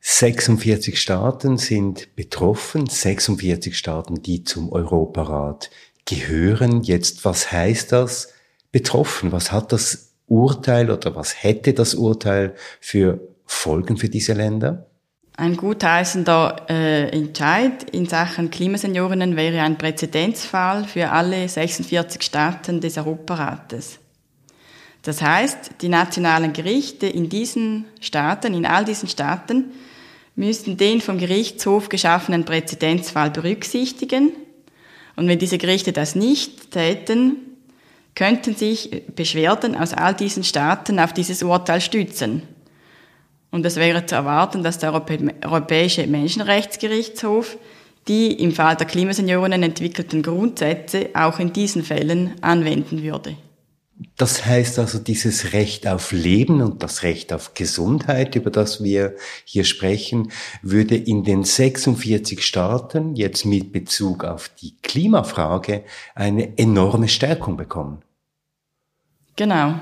46 0.01 1.01
Staaten 1.01 1.59
sind 1.59 2.14
betroffen, 2.14 2.86
46 2.86 3.76
Staaten, 3.76 4.22
die 4.22 4.45
zum 4.45 4.70
Europarat 4.70 5.70
gehören. 6.09 6.82
Jetzt, 6.82 7.24
was 7.24 7.52
heißt 7.52 7.92
das 7.92 8.32
betroffen? 8.72 9.32
Was 9.32 9.52
hat 9.52 9.72
das 9.72 10.14
Urteil 10.26 10.90
oder 10.90 11.14
was 11.14 11.42
hätte 11.42 11.72
das 11.72 11.94
Urteil 11.94 12.54
für 12.80 13.20
Folgen 13.44 13.96
für 13.96 14.09
diese 14.09 14.32
Länder? 14.32 14.86
Ein 15.36 15.56
gutheißender 15.56 16.66
äh, 16.68 17.09
Entscheid 17.11 17.88
in 17.92 18.06
Sachen 18.06 18.50
Klimaseniorinnen 18.50 19.36
wäre 19.36 19.61
ein 19.62 19.78
Präzedenzfall 19.78 20.84
für 20.84 21.11
alle 21.11 21.48
46 21.48 22.22
Staaten 22.22 22.80
des 22.80 22.98
Europarates. 22.98 24.00
Das 25.02 25.22
heißt, 25.22 25.76
die 25.80 25.88
nationalen 25.88 26.52
Gerichte 26.52 27.06
in 27.06 27.28
diesen 27.28 27.84
Staaten, 28.00 28.52
in 28.52 28.66
all 28.66 28.84
diesen 28.84 29.09
Staaten, 29.09 29.66
müssten 30.34 30.76
den 30.76 31.00
vom 31.00 31.18
Gerichtshof 31.18 31.88
geschaffenen 31.88 32.44
Präzedenzfall 32.44 33.30
berücksichtigen. 33.30 34.32
Und 35.19 35.27
wenn 35.27 35.41
diese 35.41 35.59
Gerichte 35.59 35.93
das 35.93 36.14
nicht 36.14 36.71
täten, 36.71 37.39
könnten 38.14 38.55
sich 38.55 39.03
Beschwerden 39.16 39.75
aus 39.75 39.93
all 39.93 40.14
diesen 40.14 40.45
Staaten 40.45 41.01
auf 41.01 41.12
dieses 41.12 41.43
Urteil 41.43 41.81
stützen. 41.81 42.43
Und 43.51 43.66
es 43.66 43.75
wäre 43.75 44.07
zu 44.07 44.14
erwarten, 44.14 44.62
dass 44.62 44.79
der 44.79 44.93
Europäische 44.93 46.07
Menschenrechtsgerichtshof 46.07 47.59
die 48.07 48.33
im 48.43 48.53
Fall 48.53 48.77
der 48.77 48.87
Klimasenioren 48.87 49.62
entwickelten 49.62 50.23
Grundsätze 50.23 51.11
auch 51.14 51.41
in 51.41 51.53
diesen 51.53 51.83
Fällen 51.83 52.33
anwenden 52.41 53.03
würde. 53.03 53.37
Das 54.16 54.46
heißt 54.46 54.78
also, 54.78 54.99
dieses 54.99 55.53
Recht 55.53 55.88
auf 55.88 56.12
Leben 56.12 56.62
und 56.62 56.84
das 56.84 57.03
Recht 57.03 57.32
auf 57.32 57.55
Gesundheit, 57.55 58.36
über 58.36 58.51
das 58.51 58.82
wir 58.82 59.16
hier 59.44 59.64
sprechen, 59.64 60.30
würde 60.62 60.96
in 60.96 61.24
den 61.24 61.42
46 61.42 62.44
Staaten 62.44 63.16
jetzt 63.16 63.44
mit 63.44 63.72
Bezug 63.72 64.24
auf 64.24 64.51
die 64.51 64.76
Klimafrage 64.82 65.82
eine 66.14 66.57
enorme 66.59 67.09
Stärkung 67.09 67.57
bekommen. 67.57 68.03
Genau. 69.34 69.74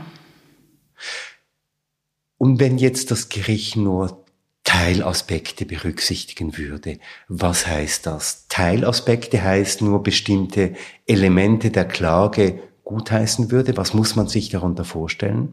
Und 2.39 2.59
wenn 2.59 2.79
jetzt 2.79 3.11
das 3.11 3.29
Gericht 3.29 3.77
nur 3.77 4.25
Teilaspekte 4.65 5.65
berücksichtigen 5.67 6.57
würde, 6.57 6.99
was 7.29 7.67
heißt 7.67 8.07
das? 8.07 8.47
Teilaspekte 8.49 9.43
heißt 9.43 9.83
nur 9.83 10.03
bestimmte 10.03 10.75
Elemente 11.07 11.71
der 11.71 11.85
Klage 11.87 12.63
gutheißen 12.87 13.51
würde. 13.51 13.77
Was 13.77 13.93
muss 13.93 14.17
man 14.17 14.29
sich 14.29 14.49
darunter 14.49 14.85
vorstellen? 14.85 15.53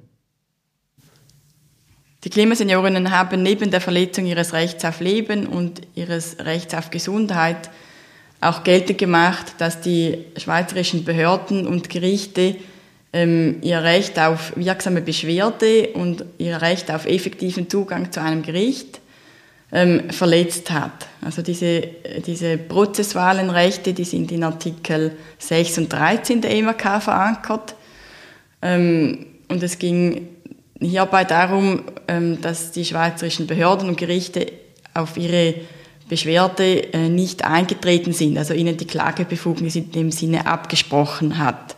Die 2.24 2.30
Klimaseniorinnen 2.30 3.12
haben 3.12 3.44
neben 3.44 3.70
der 3.70 3.82
Verletzung 3.82 4.26
ihres 4.26 4.54
Rechts 4.54 4.86
auf 4.86 5.02
Leben 5.02 5.46
und 5.46 5.82
ihres 5.94 6.38
Rechts 6.40 6.74
auf 6.74 6.90
Gesundheit 6.90 7.70
auch 8.40 8.64
geltend 8.64 8.98
gemacht, 8.98 9.56
dass 9.58 9.82
die 9.82 10.20
schweizerischen 10.38 11.04
Behörden 11.04 11.68
und 11.68 11.90
Gerichte 11.90 12.56
ähm, 13.12 13.58
ihr 13.62 13.84
Recht 13.84 14.20
auf 14.20 14.54
wirksame 14.56 15.02
Beschwerde 15.02 15.90
und 15.94 16.24
ihr 16.38 16.62
Recht 16.62 16.92
auf 16.92 17.06
effektiven 17.06 17.70
Zugang 17.70 18.12
zu 18.12 18.22
einem 18.22 18.42
Gericht 18.44 19.02
ähm, 19.74 20.12
verletzt 20.12 20.70
hat. 20.72 21.08
Also 21.22 21.42
diese, 21.42 21.82
diese 22.26 22.58
prozessualen 22.58 23.50
Rechte, 23.50 23.94
die 23.94 24.04
sind 24.04 24.32
in 24.32 24.44
Artikel 24.44 25.18
6 25.40 25.80
und 25.80 25.92
13 25.92 26.42
der 26.42 26.52
EMRK 26.52 27.02
verankert. 27.02 27.76
Ähm, 28.62 29.26
und 29.50 29.64
es 29.64 29.80
ging 29.80 30.28
hierbei 30.80 31.24
darum, 31.24 31.84
ähm, 32.08 32.40
dass 32.42 32.72
die 32.72 32.86
schweizerischen 32.86 33.48
Behörden 33.48 33.90
und 33.90 33.98
Gerichte 33.98 34.52
auf 34.94 35.18
ihre 35.18 35.56
Beschwerde 36.08 36.94
äh, 36.94 37.10
nicht 37.10 37.44
eingetreten 37.44 38.14
sind, 38.14 38.38
also 38.38 38.54
ihnen 38.54 38.78
die 38.78 38.86
Klagebefugnis 38.86 39.76
in 39.76 39.92
dem 39.92 40.12
Sinne 40.12 40.46
abgesprochen 40.46 41.40
hat. 41.40 41.76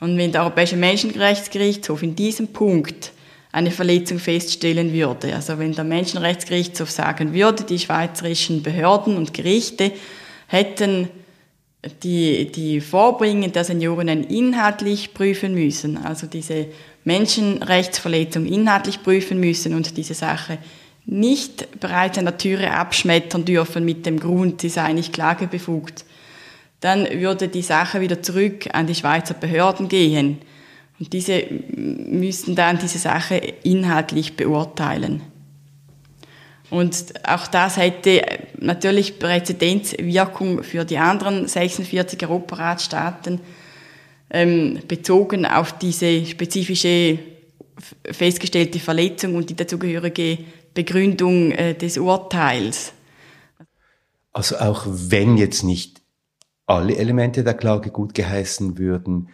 Und 0.00 0.18
wenn 0.18 0.32
der 0.32 0.42
Europäische 0.42 0.76
Menschenrechtsgerichtshof 0.76 2.02
in 2.02 2.16
diesem 2.16 2.48
Punkt 2.48 3.12
eine 3.54 3.70
Verletzung 3.70 4.18
feststellen 4.18 4.92
würde, 4.92 5.32
also 5.32 5.60
wenn 5.60 5.70
der 5.70 5.84
Menschenrechtsgerichtshof 5.84 6.90
sagen 6.90 7.32
würde, 7.32 7.62
die 7.62 7.78
schweizerischen 7.78 8.64
Behörden 8.64 9.16
und 9.16 9.32
Gerichte 9.32 9.92
hätten 10.48 11.08
die, 12.02 12.50
die 12.50 12.80
Vorbringen 12.80 13.52
der 13.52 13.62
Seniorinnen 13.62 14.24
inhaltlich 14.24 15.14
prüfen 15.14 15.54
müssen, 15.54 15.98
also 15.98 16.26
diese 16.26 16.66
Menschenrechtsverletzung 17.04 18.44
inhaltlich 18.44 19.04
prüfen 19.04 19.38
müssen 19.38 19.74
und 19.74 19.96
diese 19.96 20.14
Sache 20.14 20.58
nicht 21.06 21.78
bereits 21.78 22.18
an 22.18 22.24
der 22.24 22.38
Türe 22.38 22.72
abschmettern 22.72 23.44
dürfen 23.44 23.84
mit 23.84 24.04
dem 24.04 24.18
Grund, 24.18 24.62
sie 24.62 24.68
sei 24.68 24.92
nicht 24.94 25.12
klagebefugt, 25.12 26.04
dann 26.80 27.08
würde 27.08 27.46
die 27.46 27.62
Sache 27.62 28.00
wieder 28.00 28.20
zurück 28.20 28.66
an 28.72 28.88
die 28.88 28.96
Schweizer 28.96 29.34
Behörden 29.34 29.88
gehen. 29.88 30.40
Und 30.98 31.12
diese 31.12 31.44
müssten 31.76 32.54
dann 32.54 32.78
diese 32.78 32.98
Sache 32.98 33.36
inhaltlich 33.62 34.36
beurteilen. 34.36 35.22
Und 36.70 37.14
auch 37.28 37.46
das 37.46 37.76
hätte 37.76 38.22
natürlich 38.58 39.18
Präzedenzwirkung 39.18 40.62
für 40.62 40.84
die 40.84 40.98
anderen 40.98 41.46
46 41.46 42.22
Europaratsstaaten 42.26 43.40
ähm, 44.30 44.80
bezogen 44.88 45.46
auf 45.46 45.78
diese 45.78 46.24
spezifische 46.24 47.18
festgestellte 48.10 48.78
Verletzung 48.78 49.34
und 49.34 49.50
die 49.50 49.56
dazugehörige 49.56 50.38
Begründung 50.74 51.52
äh, 51.52 51.74
des 51.74 51.98
Urteils. 51.98 52.92
Also 54.32 54.56
auch 54.56 54.84
wenn 54.86 55.36
jetzt 55.36 55.62
nicht 55.62 56.02
alle 56.66 56.96
Elemente 56.96 57.44
der 57.44 57.54
Klage 57.54 57.90
gut 57.90 58.14
geheißen 58.14 58.78
würden. 58.78 59.28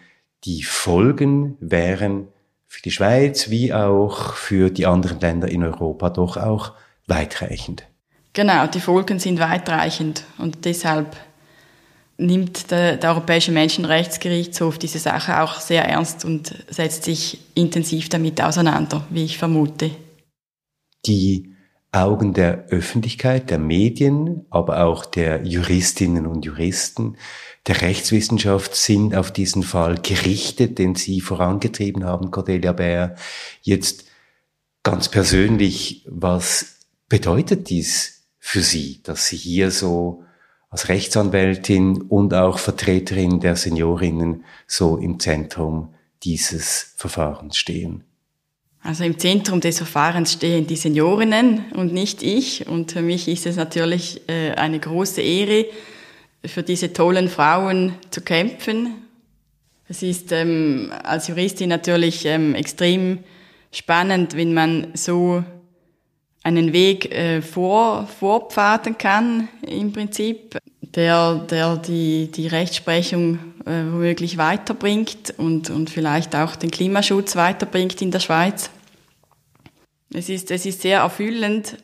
Die 0.45 0.62
Folgen 0.62 1.57
wären 1.61 2.28
für 2.66 2.82
die 2.82 2.91
Schweiz 2.91 3.51
wie 3.51 3.74
auch 3.74 4.34
für 4.34 4.70
die 4.70 4.86
anderen 4.86 5.20
Länder 5.20 5.49
in 5.49 5.64
Europa 5.64 6.11
doch 6.11 6.36
auch 6.36 6.72
weitreichend. 7.07 7.84
Genau, 8.32 8.66
die 8.66 8.80
Folgen 8.80 9.18
sind 9.18 9.41
weitreichend 9.41 10.24
und 10.38 10.64
deshalb 10.64 11.16
nimmt 12.16 12.70
der, 12.70 12.97
der 12.97 13.11
Europäische 13.11 13.51
Menschenrechtsgerichtshof 13.51 14.78
diese 14.78 14.99
Sache 14.99 15.41
auch 15.43 15.59
sehr 15.59 15.84
ernst 15.84 16.24
und 16.24 16.55
setzt 16.68 17.05
sich 17.05 17.41
intensiv 17.55 18.09
damit 18.09 18.41
auseinander, 18.41 19.05
wie 19.11 19.24
ich 19.24 19.38
vermute. 19.38 19.91
Die 21.07 21.57
Augen 21.93 22.34
der 22.34 22.66
Öffentlichkeit, 22.68 23.51
der 23.51 23.59
Medien, 23.59 24.47
aber 24.51 24.84
auch 24.84 25.05
der 25.05 25.45
Juristinnen 25.45 26.26
und 26.26 26.45
Juristen, 26.45 27.16
der 27.66 27.82
Rechtswissenschaft 27.82 28.74
sind 28.74 29.14
auf 29.14 29.32
diesen 29.32 29.62
Fall 29.62 29.96
gerichtet, 29.96 30.78
den 30.78 30.94
Sie 30.94 31.20
vorangetrieben 31.20 32.04
haben, 32.04 32.30
Cordelia 32.30 32.72
Bär. 32.72 33.16
Jetzt 33.62 34.06
ganz 34.82 35.08
persönlich, 35.08 36.04
was 36.08 36.78
bedeutet 37.08 37.68
dies 37.68 38.24
für 38.38 38.62
Sie, 38.62 39.02
dass 39.02 39.26
Sie 39.26 39.36
hier 39.36 39.70
so 39.70 40.24
als 40.70 40.88
Rechtsanwältin 40.88 42.00
und 42.02 42.32
auch 42.32 42.58
Vertreterin 42.58 43.40
der 43.40 43.56
Seniorinnen 43.56 44.44
so 44.66 44.96
im 44.96 45.20
Zentrum 45.20 45.94
dieses 46.22 46.94
Verfahrens 46.96 47.56
stehen? 47.58 48.04
Also 48.82 49.04
im 49.04 49.18
Zentrum 49.18 49.61
des 49.61 49.76
Verfahrens 49.76 50.32
stehen 50.32 50.66
die 50.66 50.76
Seniorinnen 50.76 51.72
und 51.74 51.92
nicht 51.92 52.22
ich. 52.22 52.66
Und 52.66 52.92
für 52.92 53.02
mich 53.02 53.28
ist 53.28 53.44
es 53.44 53.56
natürlich 53.56 54.22
äh, 54.28 54.52
eine 54.52 54.78
große 54.78 55.20
Ehre, 55.20 55.66
für 56.45 56.62
diese 56.62 56.93
tollen 56.93 57.28
Frauen 57.28 57.95
zu 58.11 58.20
kämpfen. 58.22 58.95
Es 59.88 60.03
ist 60.03 60.32
ähm, 60.32 60.93
als 61.03 61.28
Juristin 61.28 61.68
natürlich 61.68 62.24
ähm, 62.24 62.55
extrem 62.55 63.18
spannend, 63.72 64.36
wenn 64.36 64.55
man 64.55 64.88
so 64.95 65.45
einen 66.43 66.72
Weg 66.72 67.12
äh, 67.12 67.43
vor, 67.43 68.07
vorpfaden 68.07 68.97
kann, 68.97 69.49
im 69.66 69.93
Prinzip, 69.93 70.57
der, 70.80 71.34
der 71.51 71.76
die, 71.76 72.30
die 72.30 72.47
Rechtsprechung 72.47 73.38
äh, 73.66 73.84
womöglich 73.93 74.38
weiterbringt 74.38 75.34
und, 75.36 75.70
und 75.70 75.91
vielleicht 75.91 76.34
auch 76.34 76.57
den 76.57 76.70
Klimaschutz 76.70 77.36
weiterbringt 77.36 78.01
in 78.01 78.11
der 78.11 78.20
Schweiz. 78.20 78.70
Es 80.12 80.28
ist, 80.28 80.51
es 80.51 80.66
ist 80.66 80.82
sehr 80.82 81.01
erfüllend, 81.01 81.76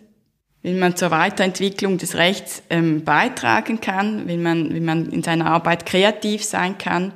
wenn 0.67 0.81
man 0.81 0.97
zur 0.97 1.13
Weiterentwicklung 1.13 1.97
des 1.97 2.17
Rechts 2.17 2.61
ähm, 2.71 3.05
beitragen 3.05 3.81
kann, 3.81 4.27
wenn 4.27 4.43
man, 4.43 4.75
wenn 4.75 4.85
man 4.85 5.11
in 5.11 5.23
seiner 5.23 5.47
Arbeit 5.47 5.87
kreativ 5.87 6.43
sein 6.43 6.77
kann 6.77 7.13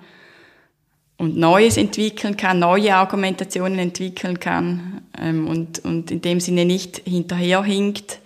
und 1.17 1.37
Neues 1.37 1.77
entwickeln 1.77 2.37
kann, 2.37 2.61
neue 2.61 2.95
Argumentationen 2.95 3.81
entwickeln 3.81 4.39
kann 4.39 5.03
ähm, 5.21 5.49
und, 5.49 5.81
und 5.81 6.13
in 6.13 6.23
dem 6.23 6.39
Sinne 6.39 6.65
nicht 6.65 7.03
hinterherhinkt. 7.05 8.21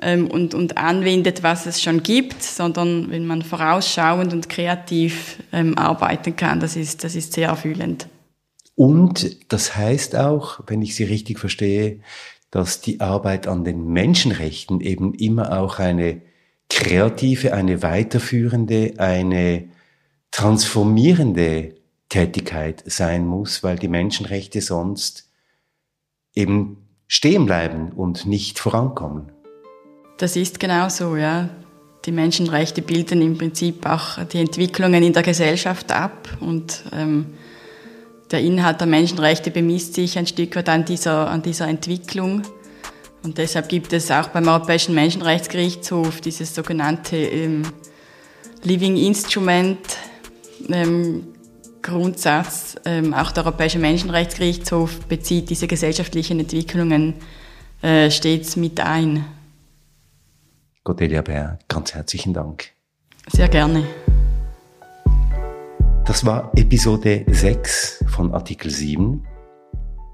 ähm, 0.00 0.28
und, 0.28 0.54
und 0.54 0.78
anwendet, 0.78 1.42
was 1.42 1.66
es 1.66 1.82
schon 1.82 2.04
gibt, 2.04 2.40
sondern 2.40 3.10
wenn 3.10 3.26
man 3.26 3.42
vorausschauend 3.42 4.32
und 4.32 4.48
kreativ 4.48 5.38
ähm, 5.52 5.76
arbeiten 5.76 6.36
kann, 6.36 6.60
das 6.60 6.76
ist, 6.76 7.02
das 7.02 7.16
ist 7.16 7.32
sehr 7.32 7.48
erfüllend. 7.48 8.06
Und 8.76 9.52
das 9.52 9.76
heißt 9.76 10.16
auch, 10.16 10.60
wenn 10.66 10.82
ich 10.82 10.94
Sie 10.94 11.04
richtig 11.04 11.38
verstehe, 11.38 12.00
dass 12.54 12.80
die 12.80 13.00
Arbeit 13.00 13.48
an 13.48 13.64
den 13.64 13.88
Menschenrechten 13.88 14.80
eben 14.80 15.12
immer 15.14 15.58
auch 15.58 15.80
eine 15.80 16.22
kreative, 16.70 17.52
eine 17.52 17.82
weiterführende, 17.82 18.94
eine 18.98 19.70
transformierende 20.30 21.74
Tätigkeit 22.08 22.84
sein 22.86 23.26
muss, 23.26 23.64
weil 23.64 23.76
die 23.76 23.88
Menschenrechte 23.88 24.60
sonst 24.60 25.32
eben 26.32 26.86
stehen 27.08 27.44
bleiben 27.44 27.90
und 27.90 28.24
nicht 28.24 28.60
vorankommen. 28.60 29.32
Das 30.18 30.36
ist 30.36 30.60
genau 30.60 30.88
so, 30.88 31.16
ja. 31.16 31.50
Die 32.04 32.12
Menschenrechte 32.12 32.82
bilden 32.82 33.20
im 33.20 33.36
Prinzip 33.36 33.84
auch 33.84 34.22
die 34.22 34.38
Entwicklungen 34.38 35.02
in 35.02 35.12
der 35.12 35.24
Gesellschaft 35.24 35.90
ab 35.90 36.28
und 36.38 36.84
ähm, 36.92 37.34
der 38.34 38.42
Inhalt 38.42 38.80
der 38.80 38.88
Menschenrechte 38.88 39.52
bemisst 39.52 39.94
sich 39.94 40.18
ein 40.18 40.26
Stück 40.26 40.56
weit 40.56 40.68
an 40.68 40.84
dieser, 40.84 41.30
an 41.30 41.40
dieser 41.40 41.68
Entwicklung. 41.68 42.42
Und 43.22 43.38
deshalb 43.38 43.68
gibt 43.68 43.92
es 43.92 44.10
auch 44.10 44.26
beim 44.26 44.48
Europäischen 44.48 44.92
Menschenrechtsgerichtshof 44.92 46.20
dieses 46.20 46.52
sogenannte 46.52 47.16
ähm, 47.16 47.62
Living 48.64 48.96
Instrument 48.96 49.78
ähm, 50.68 51.28
Grundsatz. 51.80 52.74
Ähm, 52.84 53.14
auch 53.14 53.30
der 53.30 53.44
Europäische 53.44 53.78
Menschenrechtsgerichtshof 53.78 54.98
bezieht 55.06 55.48
diese 55.48 55.68
gesellschaftlichen 55.68 56.40
Entwicklungen 56.40 57.14
äh, 57.82 58.10
stets 58.10 58.56
mit 58.56 58.80
ein. 58.80 59.24
Cordelia 60.82 61.22
Bär, 61.22 61.60
ganz 61.68 61.94
herzlichen 61.94 62.34
Dank. 62.34 62.70
Sehr 63.28 63.48
gerne. 63.48 63.84
Das 66.04 66.26
war 66.26 66.52
Episode 66.54 67.24
6 67.28 68.03
von 68.14 68.32
Artikel 68.32 68.70
7. 68.70 69.26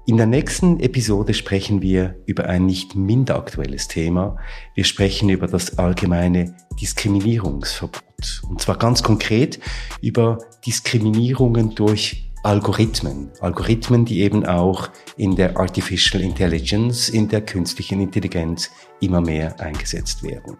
In 0.07 0.17
der 0.17 0.25
nächsten 0.25 0.79
Episode 0.79 1.35
sprechen 1.35 1.83
wir 1.83 2.15
über 2.25 2.47
ein 2.47 2.65
nicht 2.65 2.95
minder 2.95 3.35
aktuelles 3.35 3.87
Thema. 3.87 4.37
Wir 4.73 4.85
sprechen 4.85 5.29
über 5.29 5.45
das 5.45 5.77
allgemeine 5.77 6.55
Diskriminierungsverbot. 6.81 8.41
Und 8.49 8.59
zwar 8.59 8.79
ganz 8.79 9.03
konkret 9.03 9.59
über 10.01 10.39
Diskriminierungen 10.65 11.75
durch 11.75 12.31
Algorithmen. 12.41 13.29
Algorithmen, 13.39 14.03
die 14.03 14.21
eben 14.21 14.47
auch 14.47 14.89
in 15.15 15.35
der 15.35 15.57
Artificial 15.57 16.23
Intelligence, 16.23 17.07
in 17.07 17.29
der 17.29 17.41
künstlichen 17.41 18.01
Intelligenz 18.01 18.71
immer 18.99 19.21
mehr 19.21 19.59
eingesetzt 19.59 20.23
werden. 20.23 20.57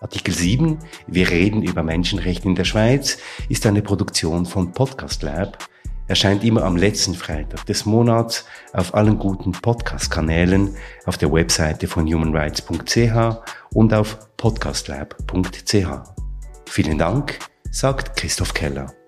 Artikel 0.00 0.32
7, 0.32 0.78
wir 1.08 1.28
reden 1.28 1.62
über 1.62 1.82
Menschenrechte 1.82 2.48
in 2.48 2.54
der 2.54 2.64
Schweiz, 2.64 3.18
ist 3.50 3.66
eine 3.66 3.82
Produktion 3.82 4.46
von 4.46 4.72
Podcast 4.72 5.22
Lab, 5.22 5.58
erscheint 6.10 6.44
immer 6.44 6.64
am 6.64 6.76
letzten 6.76 7.14
Freitag 7.14 7.64
des 7.66 7.86
Monats 7.86 8.44
auf 8.72 8.94
allen 8.94 9.18
guten 9.18 9.52
Podcast-Kanälen, 9.52 10.76
auf 11.06 11.16
der 11.16 11.32
Webseite 11.32 11.86
von 11.86 12.06
humanrights.ch 12.06 13.38
und 13.72 13.94
auf 13.94 14.18
podcastlab.ch. 14.36 15.86
Vielen 16.68 16.98
Dank, 16.98 17.38
sagt 17.70 18.16
Christoph 18.16 18.52
Keller. 18.52 18.99